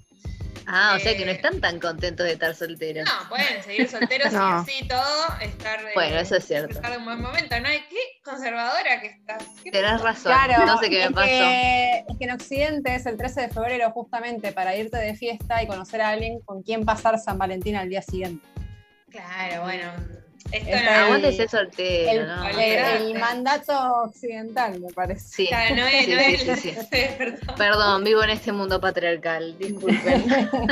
[0.66, 3.08] Ah, o sea que no Eh, están tan contentos de estar solteros.
[3.08, 4.48] No, pueden seguir solteros No.
[4.48, 6.80] y así todo, estar eh, Bueno, eso es cierto.
[6.80, 7.58] de un buen momento.
[7.60, 7.68] ¿No?
[7.68, 9.44] ¿Qué conservadora que estás?
[9.62, 10.32] ¿Qué Tenés razón.
[10.32, 11.26] Claro, no sé qué me pasó.
[11.26, 15.62] Que, es que en Occidente es el 13 de febrero justamente para irte de fiesta
[15.62, 18.46] y conocer a alguien con quien pasar San Valentín al día siguiente.
[19.10, 19.92] Claro, bueno.
[20.50, 22.48] Esto no, el- soltero, El, ¿no?
[22.58, 23.72] el- mandato
[24.04, 25.20] occidental, me parece.
[25.28, 25.46] Sí.
[25.48, 27.54] claro, no es, Sí, no es- sí, despertó.
[27.56, 30.24] Perdón, vivo en este mundo patriarcal, disculpen.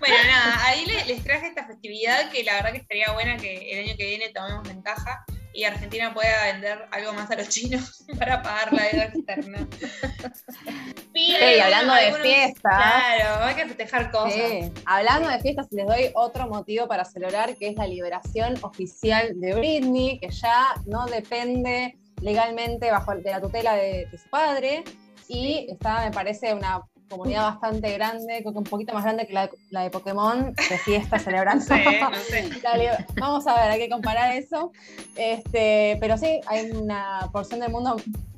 [0.00, 3.70] Bueno, nada, ahí le- les traje esta festividad que la verdad que estaría buena que
[3.72, 5.24] el año que viene tomemos ventaja
[5.56, 9.68] y Argentina pueda vender algo más a los chinos para pagar la deuda externa.
[11.14, 12.60] Ey, hablando de fiestas.
[12.60, 14.34] Claro, hay que festejar cosas.
[14.34, 14.72] Sí.
[14.84, 19.54] Hablando de fiestas, les doy otro motivo para celebrar, que es la liberación oficial de
[19.54, 24.84] Britney, que ya no depende legalmente bajo de la tutela de, de su padre.
[25.28, 29.32] Y está, me parece, una comunidad bastante grande, creo que un poquito más grande que
[29.32, 31.64] la, de- la de Pokémon, de fiesta celebrando.
[31.64, 32.50] No sé.
[33.20, 34.72] Vamos a ver, hay que comparar eso.
[35.16, 37.96] Este, pero sí, hay una porción del mundo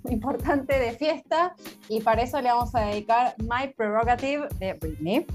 [0.08, 1.54] importante de fiesta
[1.88, 5.26] y para eso le vamos a dedicar My Prerogative de Britney.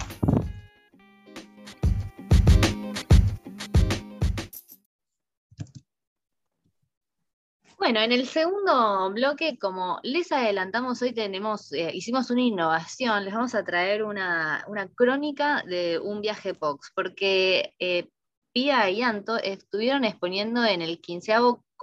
[7.84, 13.34] Bueno, en el segundo bloque, como les adelantamos, hoy tenemos, eh, hicimos una innovación, les
[13.34, 18.08] vamos a traer una, una crónica de un viaje POX, porque eh,
[18.54, 21.34] Pía y Anto estuvieron exponiendo en el 15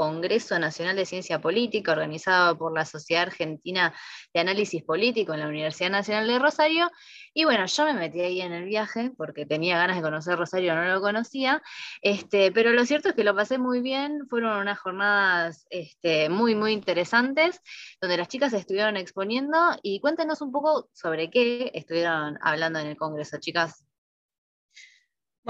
[0.01, 3.93] Congreso Nacional de Ciencia Política, organizado por la Sociedad Argentina
[4.33, 6.91] de Análisis Político en la Universidad Nacional de Rosario,
[7.35, 10.75] y bueno, yo me metí ahí en el viaje porque tenía ganas de conocer Rosario,
[10.75, 11.63] no lo conocía,
[12.01, 16.55] este, pero lo cierto es que lo pasé muy bien, fueron unas jornadas este, muy,
[16.55, 17.61] muy interesantes,
[18.01, 19.59] donde las chicas estuvieron exponiendo.
[19.83, 23.90] Y cuéntenos un poco sobre qué estuvieron hablando en el Congreso, chicas.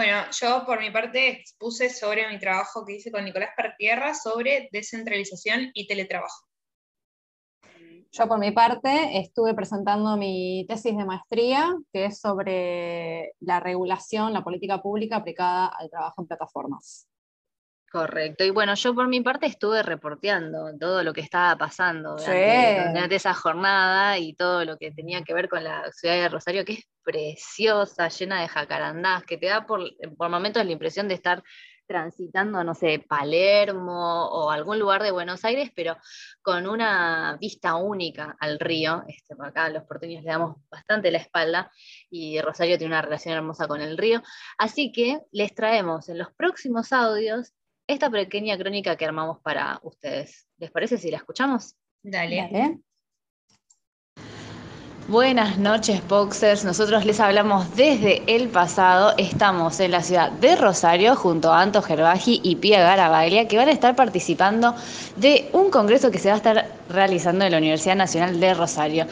[0.01, 4.71] Bueno, yo por mi parte expuse sobre mi trabajo que hice con Nicolás Partierra sobre
[4.73, 6.47] descentralización y teletrabajo.
[8.11, 14.33] Yo por mi parte estuve presentando mi tesis de maestría, que es sobre la regulación,
[14.33, 17.10] la política pública aplicada al trabajo en plataformas.
[17.90, 18.44] Correcto.
[18.44, 22.26] Y bueno, yo por mi parte estuve reporteando todo lo que estaba pasando Sí.
[22.31, 26.29] durante, durante esa jornada y todo lo que tenía que ver con la ciudad de
[26.29, 29.81] Rosario, que es preciosa, llena de jacarandás, que te da por,
[30.16, 31.42] por momentos la impresión de estar
[31.88, 35.96] transitando, no sé, Palermo o algún lugar de Buenos Aires, pero
[36.40, 39.03] con una vista única al río.
[39.09, 41.72] Este, acá los porteños le damos bastante la espalda
[42.09, 44.22] y Rosario tiene una relación hermosa con el río.
[44.57, 47.53] Así que les traemos en los próximos audios
[47.92, 50.46] esta pequeña crónica que armamos para ustedes.
[50.59, 51.74] ¿Les parece si la escuchamos?
[52.03, 52.48] Dale.
[52.50, 52.79] Dale.
[55.09, 56.64] Buenas noches, Boxers.
[56.64, 59.12] Nosotros les hablamos desde el pasado.
[59.18, 63.68] Estamos en la ciudad de Rosario junto a Anto Gerbaji y Pia Garabaglia, que van
[63.68, 64.72] a estar participando
[65.16, 69.07] de un congreso que se va a estar realizando en la Universidad Nacional de Rosario.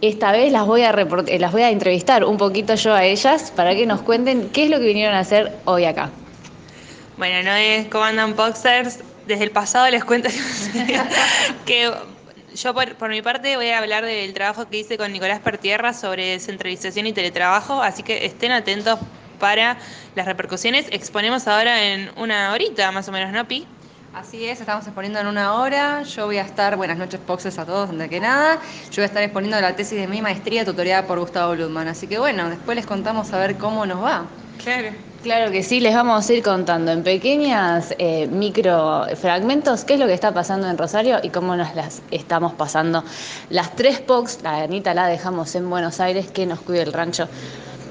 [0.00, 3.52] Esta vez las voy a, eh, las voy a entrevistar un poquito yo a ellas
[3.54, 6.10] para que nos cuenten qué es lo que vinieron a hacer hoy acá.
[7.20, 9.00] Bueno, no es Comandan Boxers.
[9.26, 10.30] Desde el pasado les cuento
[11.66, 11.92] que
[12.54, 15.92] yo por, por mi parte voy a hablar del trabajo que hice con Nicolás Pertierra
[15.92, 18.98] sobre descentralización y teletrabajo, así que estén atentos
[19.38, 19.76] para
[20.14, 20.86] las repercusiones.
[20.92, 23.66] Exponemos ahora en una horita más o menos, ¿no, Pi?
[24.14, 26.02] Así es, estamos exponiendo en una hora.
[26.04, 28.58] Yo voy a estar, buenas noches, Poxes a todos, donde que nada.
[28.86, 31.86] Yo voy a estar exponiendo la tesis de mi maestría tutoriada por Gustavo Bludman.
[31.86, 34.24] Así que bueno, después les contamos a ver cómo nos va.
[34.64, 35.09] Claro.
[35.22, 40.00] Claro que sí, les vamos a ir contando en pequeñas eh, micro fragmentos qué es
[40.00, 43.04] lo que está pasando en Rosario y cómo nos las estamos pasando.
[43.50, 47.28] Las tres POCs, la Anita la dejamos en Buenos Aires, que nos cuide el rancho.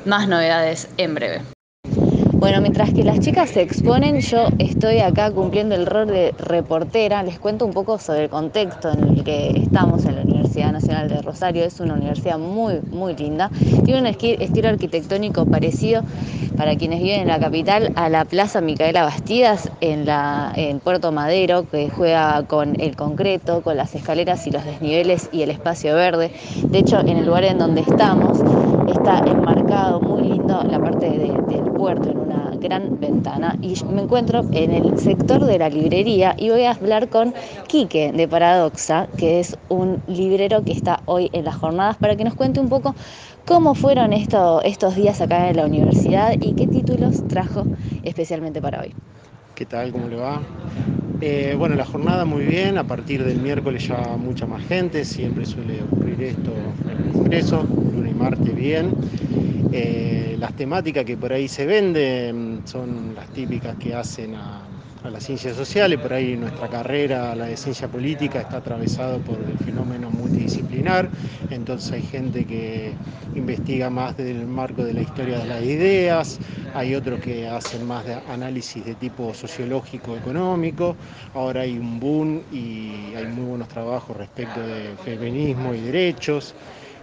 [0.05, 1.58] Más novedades en breve.
[2.39, 7.21] Bueno, mientras que las chicas se exponen, yo estoy acá cumpliendo el rol de reportera.
[7.21, 11.09] Les cuento un poco sobre el contexto en el que estamos en la Universidad Nacional
[11.09, 11.65] de Rosario.
[11.65, 13.51] Es una universidad muy, muy linda.
[13.83, 16.03] Tiene un estilo arquitectónico parecido
[16.55, 20.05] para quienes viven en la capital a la Plaza Micaela Bastidas en,
[20.55, 25.41] en Puerto Madero, que juega con el concreto, con las escaleras y los desniveles y
[25.41, 26.31] el espacio verde.
[26.63, 28.39] De hecho, en el lugar en donde estamos
[28.99, 34.01] está enmarcado muy lindo la parte de- del puerto en una gran ventana y me
[34.03, 37.33] encuentro en el sector de la librería y voy a hablar con
[37.67, 42.23] Quique de Paradoxa, que es un librero que está hoy en las jornadas para que
[42.25, 42.95] nos cuente un poco
[43.45, 47.69] cómo fueron esto- estos días acá en la universidad y qué títulos trajo
[48.01, 48.95] especialmente para hoy.
[49.53, 49.91] ¿Qué tal?
[49.91, 50.49] ¿Cómo le va?
[51.21, 55.45] Eh, bueno, la jornada muy bien, a partir del miércoles ya mucha más gente, siempre
[55.45, 58.95] suele ocurrir esto en el Congreso, lunes y martes bien.
[59.73, 64.68] Eh, las temáticas que por ahí se venden son las típicas que hacen a,
[65.03, 69.37] a las ciencias sociales, por ahí nuestra carrera, la de ciencia política, está atravesado por
[69.41, 71.09] el fenómeno multidisciplinar,
[71.49, 72.99] entonces hay gente que
[73.33, 76.41] investiga más desde el marco de la historia de las ideas,
[76.73, 80.97] hay otros que hacen más de análisis de tipo sociológico, económico,
[81.33, 86.55] ahora hay un boom y hay muy buenos trabajos respecto de feminismo y derechos,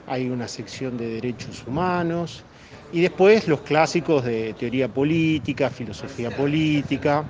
[0.06, 2.44] hay una sección de derechos humanos.
[2.92, 7.26] Y después los clásicos de teoría política, filosofía política,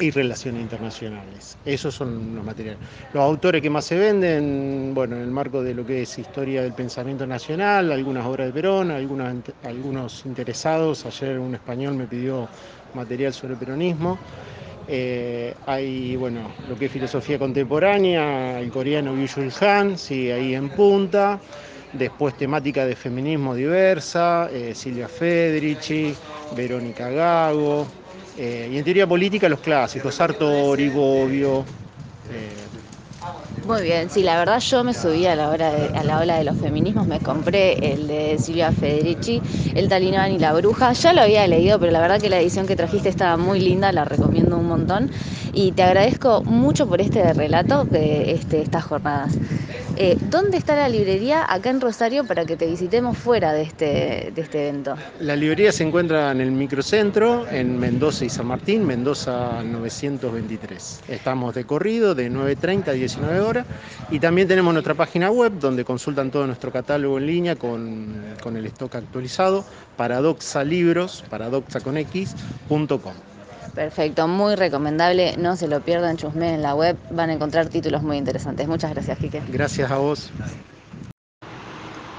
[0.00, 1.58] y relaciones internacionales.
[1.64, 2.80] Esos son los materiales.
[3.12, 6.62] Los autores que más se venden, bueno, en el marco de lo que es historia
[6.62, 11.04] del pensamiento nacional, algunas obras de Perón, algunos interesados.
[11.06, 12.48] Ayer un español me pidió
[12.94, 14.18] material sobre peronismo.
[14.90, 20.70] Eh, hay, bueno, lo que es filosofía contemporánea, el coreano Byung Han, sigue ahí en
[20.70, 21.40] punta.
[21.92, 26.14] Después temática de feminismo diversa, eh, Silvia Federici,
[26.54, 27.86] Verónica Gago,
[28.38, 31.64] eh, y en teoría política los clásicos, Sartori, Bobbio.
[32.30, 32.68] Eh.
[33.66, 36.44] Muy bien, sí, la verdad yo me subí a la, hora a la ola de
[36.44, 39.42] los feminismos, me compré el de Silvia Federici,
[39.74, 42.66] el Talibán y la Bruja, ya lo había leído, pero la verdad que la edición
[42.66, 45.10] que trajiste estaba muy linda, la recomiendo un montón
[45.52, 49.34] y te agradezco mucho por este relato de este, estas jornadas.
[50.00, 54.30] Eh, ¿Dónde está la librería acá en Rosario para que te visitemos fuera de este,
[54.32, 54.94] de este evento?
[55.18, 61.00] La librería se encuentra en el microcentro, en Mendoza y San Martín, Mendoza 923.
[61.08, 63.66] Estamos de corrido de 9.30 a 19 horas
[64.08, 68.56] y también tenemos nuestra página web donde consultan todo nuestro catálogo en línea con, con
[68.56, 69.64] el stock actualizado,
[69.96, 73.14] paradoxalibros, paradoxaconx.com.
[73.74, 78.02] Perfecto, muy recomendable, no se lo pierdan, chusme en la web, van a encontrar títulos
[78.02, 78.66] muy interesantes.
[78.66, 79.42] Muchas gracias, Quique.
[79.48, 80.32] Gracias a vos.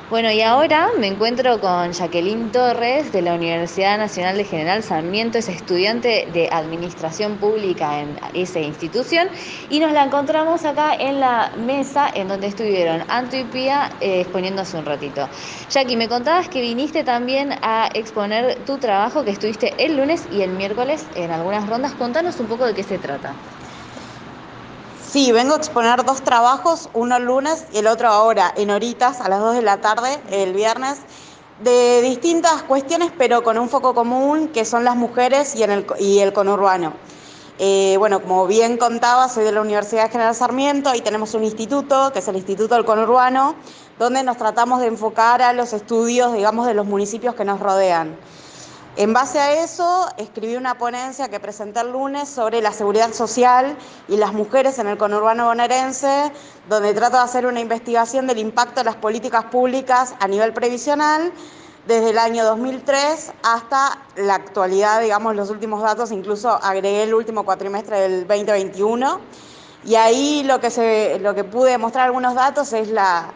[0.10, 5.38] Bueno, y ahora me encuentro con Jacqueline Torres de la Universidad Nacional de General Sarmiento,
[5.38, 9.28] es estudiante de Administración Pública en esa institución
[9.69, 14.22] y nos la encontramos acá en la mesa en donde estuvieron Anto y Pía eh,
[14.22, 15.30] exponiéndose un ratito.
[15.69, 20.41] Jackie, me contabas que viniste también a exponer tu trabajo que estuviste el lunes y
[20.41, 21.93] el miércoles en algunas rondas.
[21.93, 23.36] Contanos un poco de qué se trata.
[25.12, 29.22] Sí, vengo a exponer dos trabajos, uno el lunes y el otro ahora, en horitas,
[29.22, 31.00] a las 2 de la tarde, el viernes,
[31.63, 36.93] de distintas cuestiones, pero con un foco común, que son las mujeres y, el, conurbano.
[37.58, 42.13] Eh, bueno, como bien contaba, soy de la Universidad General Sarmiento, y tenemos un instituto,
[42.13, 43.56] que es el Instituto del Conurbano,
[43.98, 48.15] donde nos tratamos de enfocar a los estudios, digamos, de los municipios que nos rodean.
[49.00, 53.78] En base a eso, escribí una ponencia que presenté el lunes sobre la seguridad social
[54.10, 56.34] y las mujeres en el conurbano bonaerense,
[56.68, 61.32] donde trato de hacer una investigación del impacto de las políticas públicas a nivel previsional
[61.88, 67.46] desde el año 2003 hasta la actualidad, digamos, los últimos datos, incluso agregué el último
[67.46, 69.22] cuatrimestre del 2021.
[69.86, 73.32] Y ahí lo que, se, lo que pude mostrar algunos datos es la,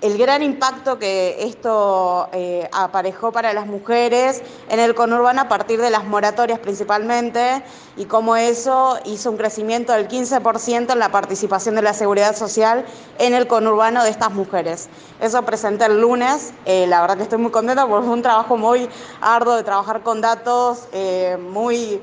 [0.00, 5.80] el gran impacto que esto eh, aparejó para las mujeres en el conurbano a partir
[5.80, 7.62] de las moratorias principalmente
[7.96, 12.86] y cómo eso hizo un crecimiento del 15% en la participación de la seguridad social
[13.18, 14.88] en el conurbano de estas mujeres.
[15.20, 18.56] Eso presenté el lunes, eh, la verdad que estoy muy contenta porque fue un trabajo
[18.56, 18.88] muy
[19.20, 22.00] arduo de trabajar con datos eh, muy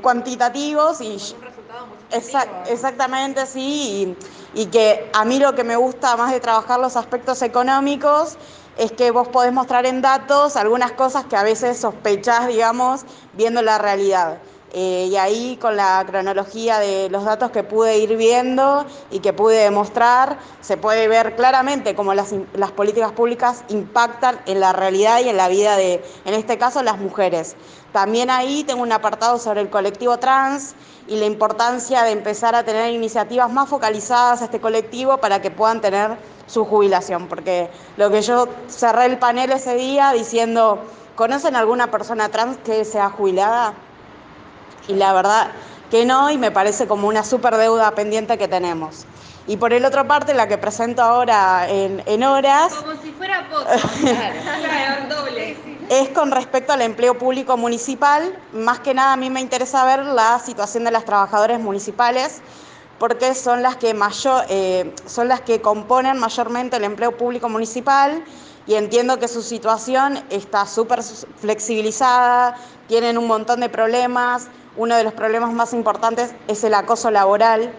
[0.00, 1.18] cuantitativos y
[2.10, 4.16] exactamente, sí,
[4.54, 8.36] y, que a mí lo que me gusta más de trabajar los aspectos económicos
[8.78, 13.62] es que vos podés mostrar en datos algunas cosas que a veces sospechás, digamos, viendo
[13.62, 14.38] la realidad.
[14.72, 19.32] Eh, y ahí con la cronología de los datos que pude ir viendo y que
[19.32, 25.20] pude demostrar, se puede ver claramente cómo las, las políticas públicas impactan en la realidad
[25.20, 27.56] y en la vida de, en este caso, las mujeres.
[27.92, 30.74] También ahí tengo un apartado sobre el colectivo trans
[31.08, 35.50] y la importancia de empezar a tener iniciativas más focalizadas a este colectivo para que
[35.50, 36.16] puedan tener
[36.46, 37.28] su jubilación.
[37.28, 40.80] Porque lo que yo cerré el panel ese día diciendo,
[41.14, 43.74] ¿conocen alguna persona trans que sea jubilada?
[44.88, 45.48] Y la verdad
[45.90, 49.06] que no, y me parece como una super deuda pendiente que tenemos.
[49.46, 52.74] Y por el otro parte, la que presento ahora en, horas...
[52.74, 55.56] Como si fuera poco, claro, doble
[55.88, 58.36] es con respecto al empleo público municipal.
[58.52, 62.42] Más que nada a mí me interesa ver la situación de las trabajadoras municipales
[62.98, 68.24] porque son las que, mayor, eh, son las que componen mayormente el empleo público municipal
[68.66, 72.56] y entiendo que su situación está súper flexibilizada,
[72.88, 74.48] tienen un montón de problemas.
[74.78, 77.72] uno de los problemas más importantes es el acoso laboral,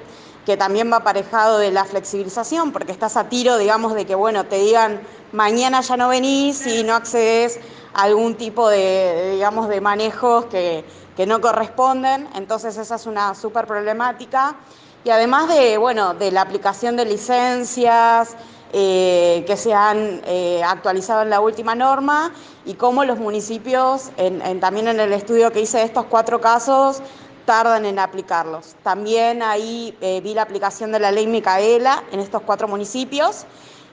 [0.48, 4.46] que también va aparejado de la flexibilización, porque estás a tiro, digamos, de que, bueno,
[4.46, 5.02] te digan,
[5.32, 7.60] mañana ya no venís y no accedes
[7.94, 10.86] algún tipo de, digamos, de manejos que,
[11.16, 12.28] que no corresponden.
[12.36, 14.56] Entonces esa es una súper problemática.
[15.04, 18.36] Y además de, bueno, de la aplicación de licencias,
[18.74, 22.34] eh, que se han eh, actualizado en la última norma
[22.66, 24.12] y cómo los municipios,
[24.60, 27.02] también en el estudio que hice de estos cuatro casos,
[27.46, 28.76] tardan en aplicarlos.
[28.84, 33.46] También ahí eh, vi la aplicación de la ley Micaela en estos cuatro municipios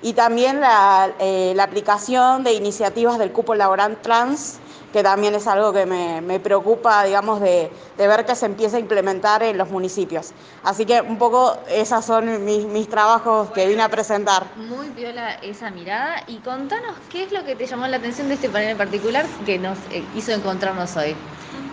[0.05, 4.61] y también la, la aplicación de iniciativas del cupo laboral trans
[4.95, 9.43] que también es algo que me, preocupa, digamos, de, ver que se empieza a implementar
[9.43, 10.31] en los municipios.
[10.63, 14.45] Así que un poco esos son mis, trabajos que vine a presentar.
[14.55, 18.35] Muy viola esa mirada y contanos qué es lo que te llamó la atención de
[18.35, 21.17] este panel en particular que nos eh, hizo encontrarnos hoy.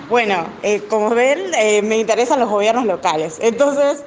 [0.10, 3.38] Bueno, eh, como ven, eh, me interesan los gobiernos locales.
[3.40, 4.04] Entonces,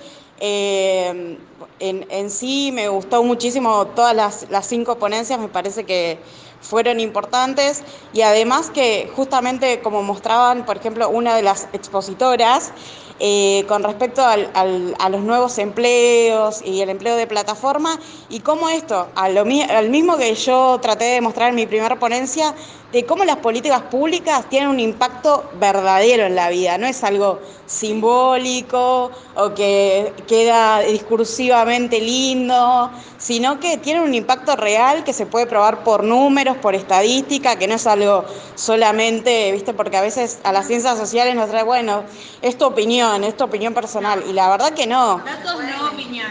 [1.81, 6.18] en, sí me gustó muchísimo todas las, las cinco ponencias, me parece que
[6.61, 7.83] fueron importantes.
[8.12, 12.72] Y además que justamente como mostraban, por ejemplo, una de las expositoras,
[13.20, 19.09] eh, con respecto a los nuevos empleos y el empleo de plataforma y cómo esto,
[19.14, 22.53] al mismo que yo traté de mostrar en mi primera ponencia,
[22.95, 27.40] de cómo las políticas públicas tienen un impacto verdadero en la vida, no es algo
[27.66, 35.47] simbólico o que queda discursivamente lindo, sino que tiene un impacto real que se puede
[35.47, 40.53] probar por números, por estadística, que no es algo solamente, viste, porque a veces a
[40.53, 42.05] las ciencias sociales nos trae, bueno,
[42.42, 45.18] es tu opinión, es tu opinión personal, y la verdad que no.
[45.18, 46.28] Datos, no opinión,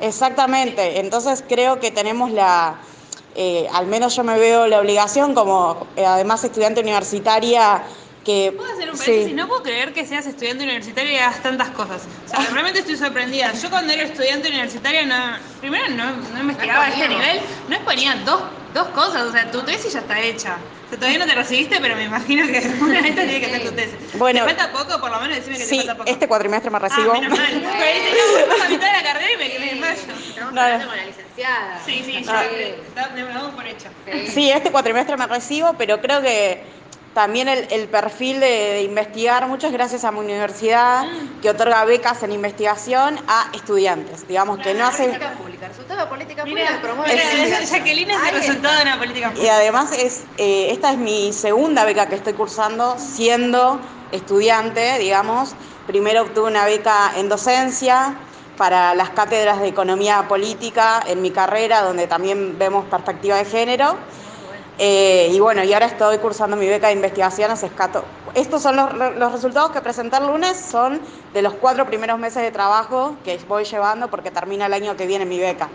[0.00, 2.80] Exactamente, entonces creo que tenemos la
[3.34, 7.82] eh, al menos yo me veo la obligación como eh, además estudiante universitaria
[8.24, 8.52] que...
[8.56, 9.34] ¿Puedo hacer un paréntesis?
[9.34, 12.02] No puedo creer que seas estudiante universitario y hagas tantas cosas.
[12.26, 13.52] O sea, realmente estoy sorprendida.
[13.52, 18.16] Yo cuando era estudiante universitaria, no, primero no, no investigaba a este nivel, no exponía
[18.24, 19.22] dos, dos cosas.
[19.22, 20.56] O sea, tu tesis ya está hecha.
[20.86, 23.64] O sea, todavía no te recibiste, pero me imagino que una vez tiene que hacer
[23.64, 23.96] tu tesis.
[24.14, 25.00] Bueno, ¿Te falta poco?
[25.00, 26.10] Por lo menos decime que sí, te falta poco.
[26.10, 27.12] este cuatrimestre me recibo.
[27.14, 27.50] Ah, menos mal.
[27.52, 30.00] Pero ahí teníamos la mitad de la carrera y me quedé en mayo.
[30.28, 31.80] Estamos hablando con la licenciada.
[31.84, 32.44] Sí, sí, ya.
[32.44, 33.88] Está, me lo damos por hecho.
[34.28, 36.62] Sí, este cuatrimestre me recibo, pero creo que
[37.14, 41.06] también el, perfil de, investigar mucho es gracias a mi universidad
[41.40, 45.04] que otorga becas en investigación a estudiantes, digamos que no hace...
[45.04, 47.16] Política pública, resultado de política pública promueve...
[47.70, 49.46] Jacqueline es el resultado de una política pública.
[49.46, 55.54] Y además es, eh, esta es mi segunda beca que estoy cursando siendo estudiante, digamos.
[55.86, 58.16] Primero obtuve una beca en docencia
[58.56, 63.96] para las cátedras de economía política en mi carrera, donde también vemos perspectiva de género.
[64.78, 68.04] Eh, y bueno, y ahora estoy cursando mi beca de investigación a Sescato.
[68.34, 71.00] Estos son los, los, resultados que presenté el lunes, son
[71.32, 75.06] de los cuatro primeros meses de trabajo que voy llevando porque termina el año que
[75.06, 75.68] viene mi beca.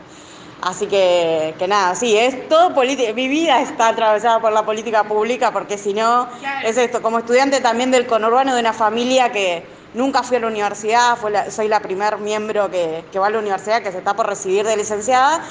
[0.61, 3.13] Así que, que nada, sí, es todo política.
[3.13, 6.27] Mi vida está atravesada por la política pública porque si no,
[6.65, 7.01] es esto.
[7.01, 11.17] Como estudiante también del conurbano de una familia que nunca fui a la universidad,
[11.49, 14.65] soy la primer miembro que, que va a la universidad, que se está por recibir
[14.65, 15.41] de licenciada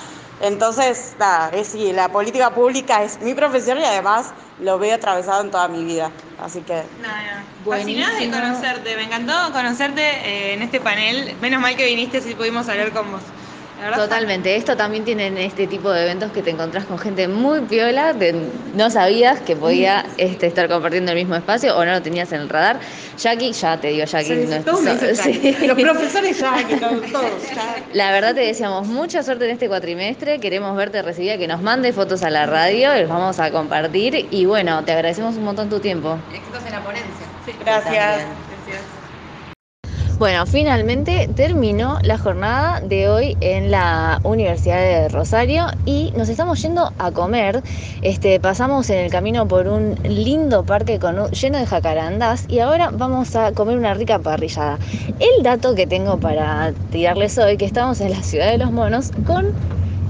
[0.40, 5.42] entonces, nada, es, sí, la política pública es mi profesión y además lo veo atravesado
[5.42, 6.12] en toda mi vida.
[6.38, 6.84] Así que.
[7.00, 11.36] Nada, Fascinada de conocerte, me encantó conocerte eh, en este panel.
[11.40, 13.22] Menos mal que viniste si pudimos hablar con vos.
[13.94, 14.56] Totalmente.
[14.56, 18.14] Esto también tienen este tipo de eventos que te encontrás con gente muy piola,
[18.74, 22.42] no sabías que podía este, estar compartiendo el mismo espacio o no lo tenías en
[22.42, 22.80] el radar.
[23.16, 24.46] Jackie, ya te digo, Jackie.
[25.66, 27.30] Los profesores Jackie, todos.
[27.92, 30.40] La verdad te deseamos mucha suerte en este cuatrimestre.
[30.40, 34.26] Queremos verte recibida, que nos mande fotos a la radio, los vamos a compartir.
[34.30, 36.18] Y bueno, te agradecemos un montón tu tiempo.
[36.32, 37.26] Éxitos en la ponencia.
[37.64, 38.47] Gracias.
[40.18, 46.60] Bueno, finalmente terminó la jornada de hoy en la Universidad de Rosario y nos estamos
[46.60, 47.62] yendo a comer.
[48.02, 52.90] Este, pasamos en el camino por un lindo parque con, lleno de jacarandas y ahora
[52.90, 54.80] vamos a comer una rica parrillada.
[55.20, 59.12] El dato que tengo para tirarles hoy que estamos en la ciudad de los monos
[59.24, 59.52] con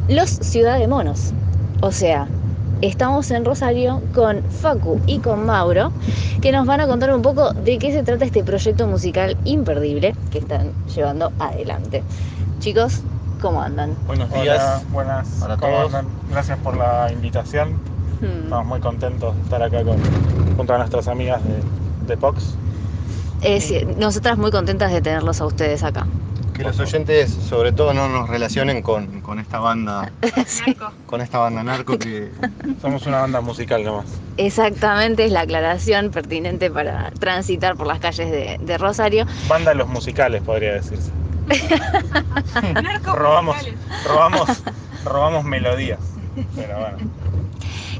[0.09, 1.35] los Ciudad de Monos.
[1.83, 2.27] O sea,
[2.81, 5.91] Estamos en Rosario con Facu y con Mauro,
[6.41, 10.15] que nos van a contar un poco de qué se trata este proyecto musical imperdible
[10.31, 12.05] que están llevando adelante.
[12.61, 13.03] Chicos,
[13.41, 13.97] ¿cómo andan?
[14.07, 14.85] Buenos días.
[14.93, 15.29] buenas.
[15.41, 15.91] Para todos.
[16.31, 17.73] Gracias por la invitación.
[18.21, 18.45] Hmm.
[18.45, 19.97] Estamos muy contentos de estar acá con,
[20.57, 22.55] junto a nuestras amigas de, de POX.
[23.99, 26.07] nosotras muy contentas de tenerlos a ustedes acá.
[26.59, 30.11] Que los oyentes sobre todo no nos relacionen con, con esta banda,
[31.07, 32.33] con esta banda narco que
[32.83, 34.07] Somos una banda musical nomás.
[34.39, 39.25] Exactamente, es la aclaración pertinente para transitar por las calles de, de Rosario.
[39.49, 41.13] Banda de los musicales, podría decirse.
[43.05, 43.57] robamos,
[44.05, 44.63] robamos,
[45.05, 46.01] robamos melodías.
[46.57, 46.99] Pero bueno.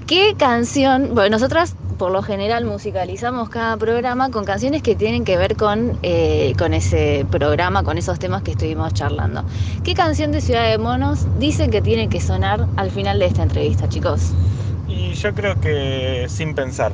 [0.09, 1.15] ¿Qué canción?
[1.15, 5.99] Bueno, nosotras por lo general musicalizamos cada programa con canciones que tienen que ver con,
[6.03, 9.45] eh, con ese programa, con esos temas que estuvimos charlando.
[9.83, 13.43] ¿Qué canción de Ciudad de Monos dicen que tiene que sonar al final de esta
[13.43, 14.37] entrevista, chicos?
[14.87, 16.93] Y yo creo que Sin Pensar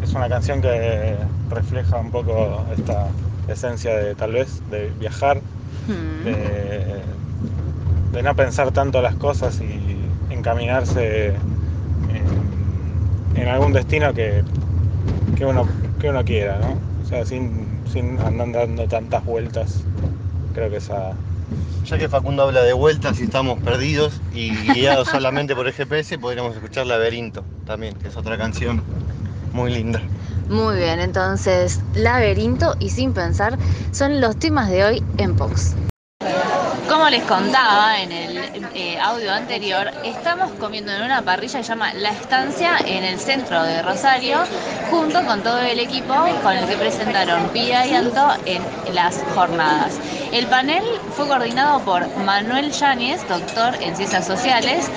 [0.00, 3.16] es una canción que refleja un poco esta
[3.46, 5.44] esencia de tal vez de viajar,
[5.86, 6.22] Hmm.
[6.22, 7.18] de,
[8.10, 11.42] de no pensar tanto las cosas y encaminarse
[13.34, 14.42] en, algún destino que,
[15.36, 15.66] que, uno,
[16.00, 16.78] que uno quiera, ¿no?
[17.02, 19.82] O sea, sin, sin andar dando tantas vueltas.
[20.54, 21.12] Creo que esa,
[21.84, 26.18] Ya que Facundo habla de vueltas y estamos perdidos y guiados solamente por el GPS,
[26.18, 28.82] podríamos escuchar Laberinto también, que es otra canción
[29.52, 30.00] muy linda.
[30.48, 33.58] Muy bien, entonces Laberinto y Sin Pensar
[33.92, 35.74] son los temas de hoy en Pox.
[36.88, 38.43] Como les contaba en el
[38.74, 43.18] eh, audio anterior, estamos comiendo en una parrilla que se llama La Estancia en el
[43.18, 44.38] centro de Rosario,
[44.90, 48.62] junto con todo el equipo con el que presentaron Pia y Anto en
[48.92, 49.98] las jornadas.
[50.32, 50.82] El panel
[51.16, 54.90] fue coordinado por Manuel Yáñez, doctor en ciencias sociales,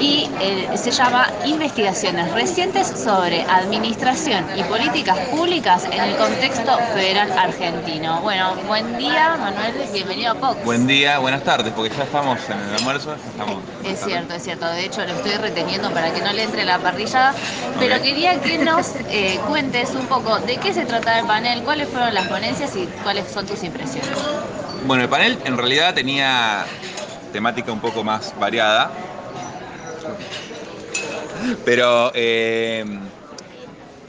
[0.00, 7.30] y eh, se llama Investigaciones recientes sobre administración y políticas públicas en el contexto federal
[7.38, 8.20] argentino.
[8.22, 10.64] Bueno, buen día, Manuel, bienvenido a Pox.
[10.64, 13.19] Buen día, buenas tardes, porque ya estamos en el almuerzo.
[13.28, 14.66] Estamos Es cierto, es cierto.
[14.66, 17.34] De hecho, lo estoy reteniendo para que no le entre la parrilla.
[17.78, 21.88] Pero quería que nos eh, cuentes un poco de qué se trata el panel, cuáles
[21.88, 24.10] fueron las ponencias y cuáles son tus impresiones.
[24.84, 26.66] Bueno, el panel en realidad tenía
[27.32, 28.90] temática un poco más variada.
[31.64, 32.80] Pero eh,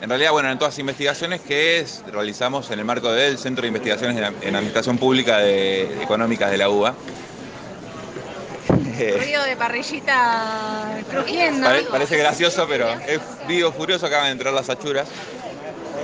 [0.01, 3.61] en realidad, bueno, en todas las investigaciones que es- realizamos en el marco del Centro
[3.61, 6.95] de Investigaciones en, en Administración Pública de, Económicas de la UBA.
[9.01, 11.67] Eh, Ruido de parrillita crujiendo.
[11.67, 15.07] Pare- parece gracioso, pero es vivo furioso, acaban de entrar las achuras.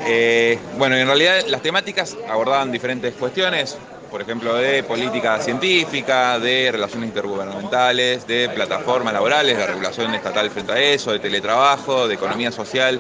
[0.08, 3.78] Eh, bueno, en realidad las temáticas abordaban diferentes cuestiones,
[4.10, 10.72] por ejemplo, de política científica, de relaciones intergubernamentales, de plataformas laborales, de regulación estatal frente
[10.72, 13.00] a eso, de teletrabajo, de economía social.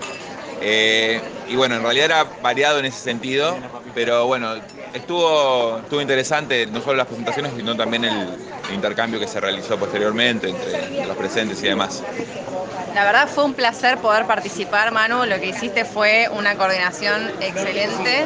[0.61, 3.57] Eh, y bueno, en realidad era variado en ese sentido,
[3.93, 4.55] pero bueno,
[4.97, 8.27] estuvo, estuvo interesante no solo las presentaciones, sino también el,
[8.73, 12.03] intercambio que se realizó posteriormente entre, los presentes y demás.
[12.93, 15.25] La verdad fue un placer poder participar, Manu.
[15.25, 18.25] Lo que hiciste fue una coordinación excelente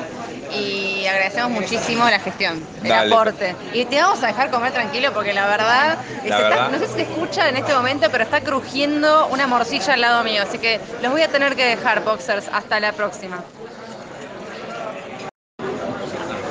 [0.51, 3.13] y agradecemos muchísimo la gestión, el Dale.
[3.13, 3.55] aporte.
[3.73, 6.69] Y te vamos a dejar comer tranquilo porque la verdad, se está- verdad.
[6.71, 10.23] no sé si se escucha en este momento, pero está crujiendo una morcilla al lado
[10.23, 10.41] mío.
[10.41, 12.47] Así que los voy a tener que dejar, Boxers.
[12.51, 13.43] Hasta la próxima.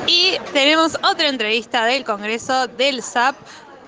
[0.07, 3.37] Y tenemos otra entrevista del Congreso del SAP.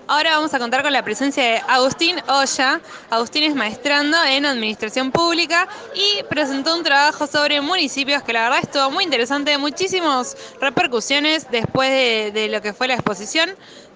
[0.09, 2.81] Ahora vamos a contar con la presencia de Agustín Olla.
[3.11, 8.59] Agustín es maestrando en Administración Pública y presentó un trabajo sobre municipios que la verdad
[8.63, 11.91] estuvo muy interesante, muchísimas repercusiones después
[12.35, 13.51] de, lo que fue la exposición.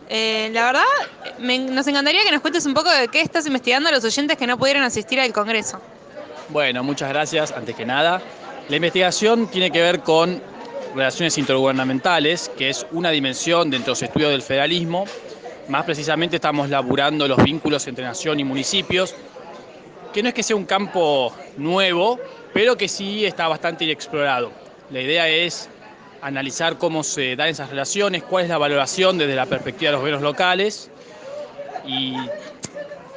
[0.09, 3.93] Eh, la verdad, nos encantaría que nos cuentes un poco de qué estás investigando a
[3.93, 5.81] los oyentes que no pudieron asistir al Congreso.
[6.49, 7.53] Bueno, muchas gracias.
[7.53, 8.23] Antes que nada,
[8.69, 10.41] la investigación tiene que ver con
[10.97, 15.05] relaciones intergubernamentales, que es una dimensión dentro de los estudios del federalismo.
[15.69, 19.15] Más precisamente estamos laburando los vínculos entre nación y municipios,
[20.13, 22.19] que no es que sea un campo nuevo,
[22.55, 24.51] pero que sí está bastante inexplorado.
[24.91, 25.69] La idea es
[26.23, 30.01] analizar cómo se dan esas relaciones, cuál es la valoración desde la perspectiva de los
[30.01, 30.91] gobiernos locales
[31.87, 32.17] y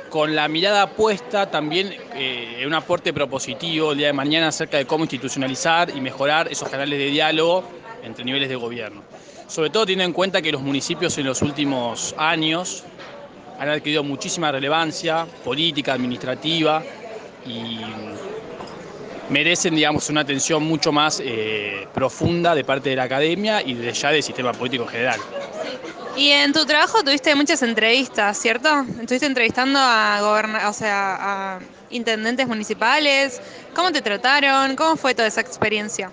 [0.09, 4.77] con la mirada puesta también eh, en un aporte propositivo el día de mañana acerca
[4.77, 7.63] de cómo institucionalizar y mejorar esos canales de diálogo
[8.03, 9.03] entre niveles de gobierno.
[9.47, 12.83] Sobre todo teniendo en cuenta que los municipios en los últimos años
[13.59, 16.83] han adquirido muchísima relevancia política, administrativa
[17.45, 17.79] y
[19.29, 23.93] merecen, digamos, una atención mucho más eh, profunda de parte de la academia y de
[23.93, 25.19] ya del sistema político en general.
[26.19, 28.67] Y en tu trabajo tuviste muchas entrevistas, ¿cierto?
[28.99, 31.15] Estuviste entrevistando a goberna o sea,
[31.55, 31.59] a
[31.91, 33.41] intendentes municipales.
[33.73, 34.75] ¿Cómo te trataron?
[34.75, 36.11] ¿Cómo fue toda esa experiencia?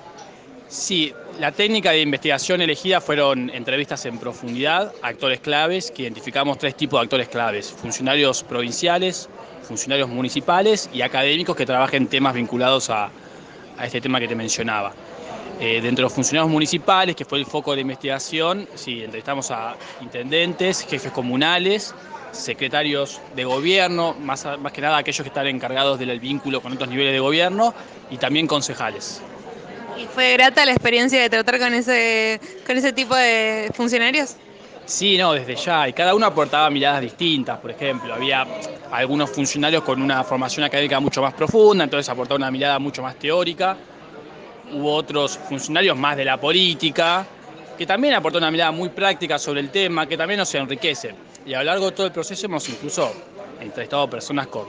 [0.69, 6.77] Sí, la técnica de investigación elegida fueron entrevistas en profundidad, actores claves, que identificamos tres
[6.77, 9.29] tipos de actores claves, funcionarios provinciales,
[9.67, 13.11] funcionarios municipales y académicos que trabajen temas vinculados a
[13.83, 14.95] este tema que te mencionaba.
[15.59, 19.75] Eh, dentro de los funcionarios municipales, que fue el foco de investigación, sí, entrevistamos a
[20.03, 21.95] intendentes, jefes comunales,
[22.33, 26.91] secretarios de gobierno, más, más que nada aquellos que están encargados del vínculo con otros
[26.91, 27.73] niveles de gobierno,
[28.11, 29.23] y también concejales.
[29.99, 34.37] ¿Y fue grata la experiencia de tratar con ese, con ese tipo de funcionarios?
[34.85, 35.89] Sí, no, desde ya.
[35.89, 37.59] Y cada uno aportaba miradas distintas.
[37.59, 38.47] Por ejemplo, había
[38.93, 43.19] algunos funcionarios con una formación académica mucho más profunda, entonces aportaba una mirada mucho más
[43.19, 43.77] teórica.
[44.73, 47.27] Hubo otros funcionarios más de la política,
[47.77, 51.15] que también aportaron una mirada muy práctica sobre el tema, que también nos enriquece.
[51.45, 53.13] Y a lo largo de todo el proceso hemos incluso
[53.61, 54.65] entrevistado personas con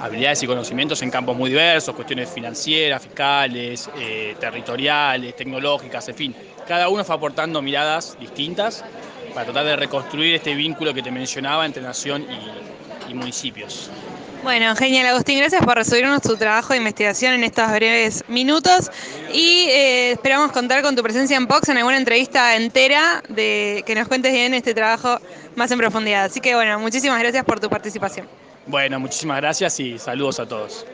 [0.00, 6.34] habilidades y conocimientos en campos muy diversos, cuestiones financieras, fiscales, eh, territoriales, tecnológicas, en fin.
[6.66, 8.84] Cada uno fue aportando miradas distintas
[9.34, 12.26] para tratar de reconstruir este vínculo que te mencionaba entre nación
[13.08, 13.90] y, municipios.
[14.46, 18.92] Bueno, genial, Agustín, gracias por recibirnos tu trabajo de investigación en estos breves minutos
[19.34, 23.96] y eh, esperamos contar con tu presencia en POX en alguna entrevista entera de que
[23.96, 25.18] nos cuentes bien este trabajo
[25.56, 26.26] más en profundidad.
[26.26, 28.28] Así que bueno, muchísimas gracias por tu participación.
[28.66, 30.86] Bueno, muchísimas gracias y saludos a todos.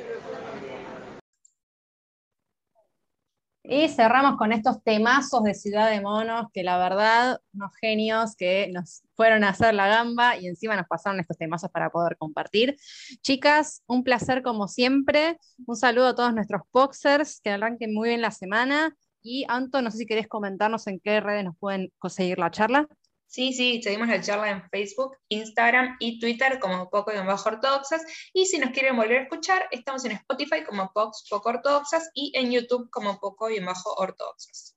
[3.64, 8.68] Y cerramos con estos temazos de Ciudad de Monos, que la verdad, unos genios que
[8.72, 12.76] nos fueron a hacer la gamba y encima nos pasaron estos temazos para poder compartir.
[13.22, 15.38] Chicas, un placer como siempre.
[15.64, 18.96] Un saludo a todos nuestros boxers, que arranquen muy bien la semana.
[19.22, 22.88] Y Anto, no sé si querés comentarnos en qué redes nos pueden conseguir la charla.
[23.32, 28.04] Sí, sí, seguimos la charla en Facebook, Instagram y Twitter como Poco y Bajo Ortodoxas.
[28.34, 32.30] Y si nos quieren volver a escuchar, estamos en Spotify como Pox Poco Ortodoxas y
[32.34, 34.76] en YouTube como Poco y Bajo Ortodoxas.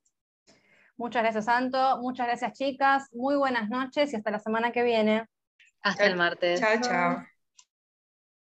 [0.95, 1.97] Muchas gracias, Santo.
[1.97, 3.09] Muchas gracias, chicas.
[3.11, 5.27] Muy buenas noches y hasta la semana que viene.
[5.81, 6.61] Hasta el martes.
[6.61, 7.25] Chao, chao.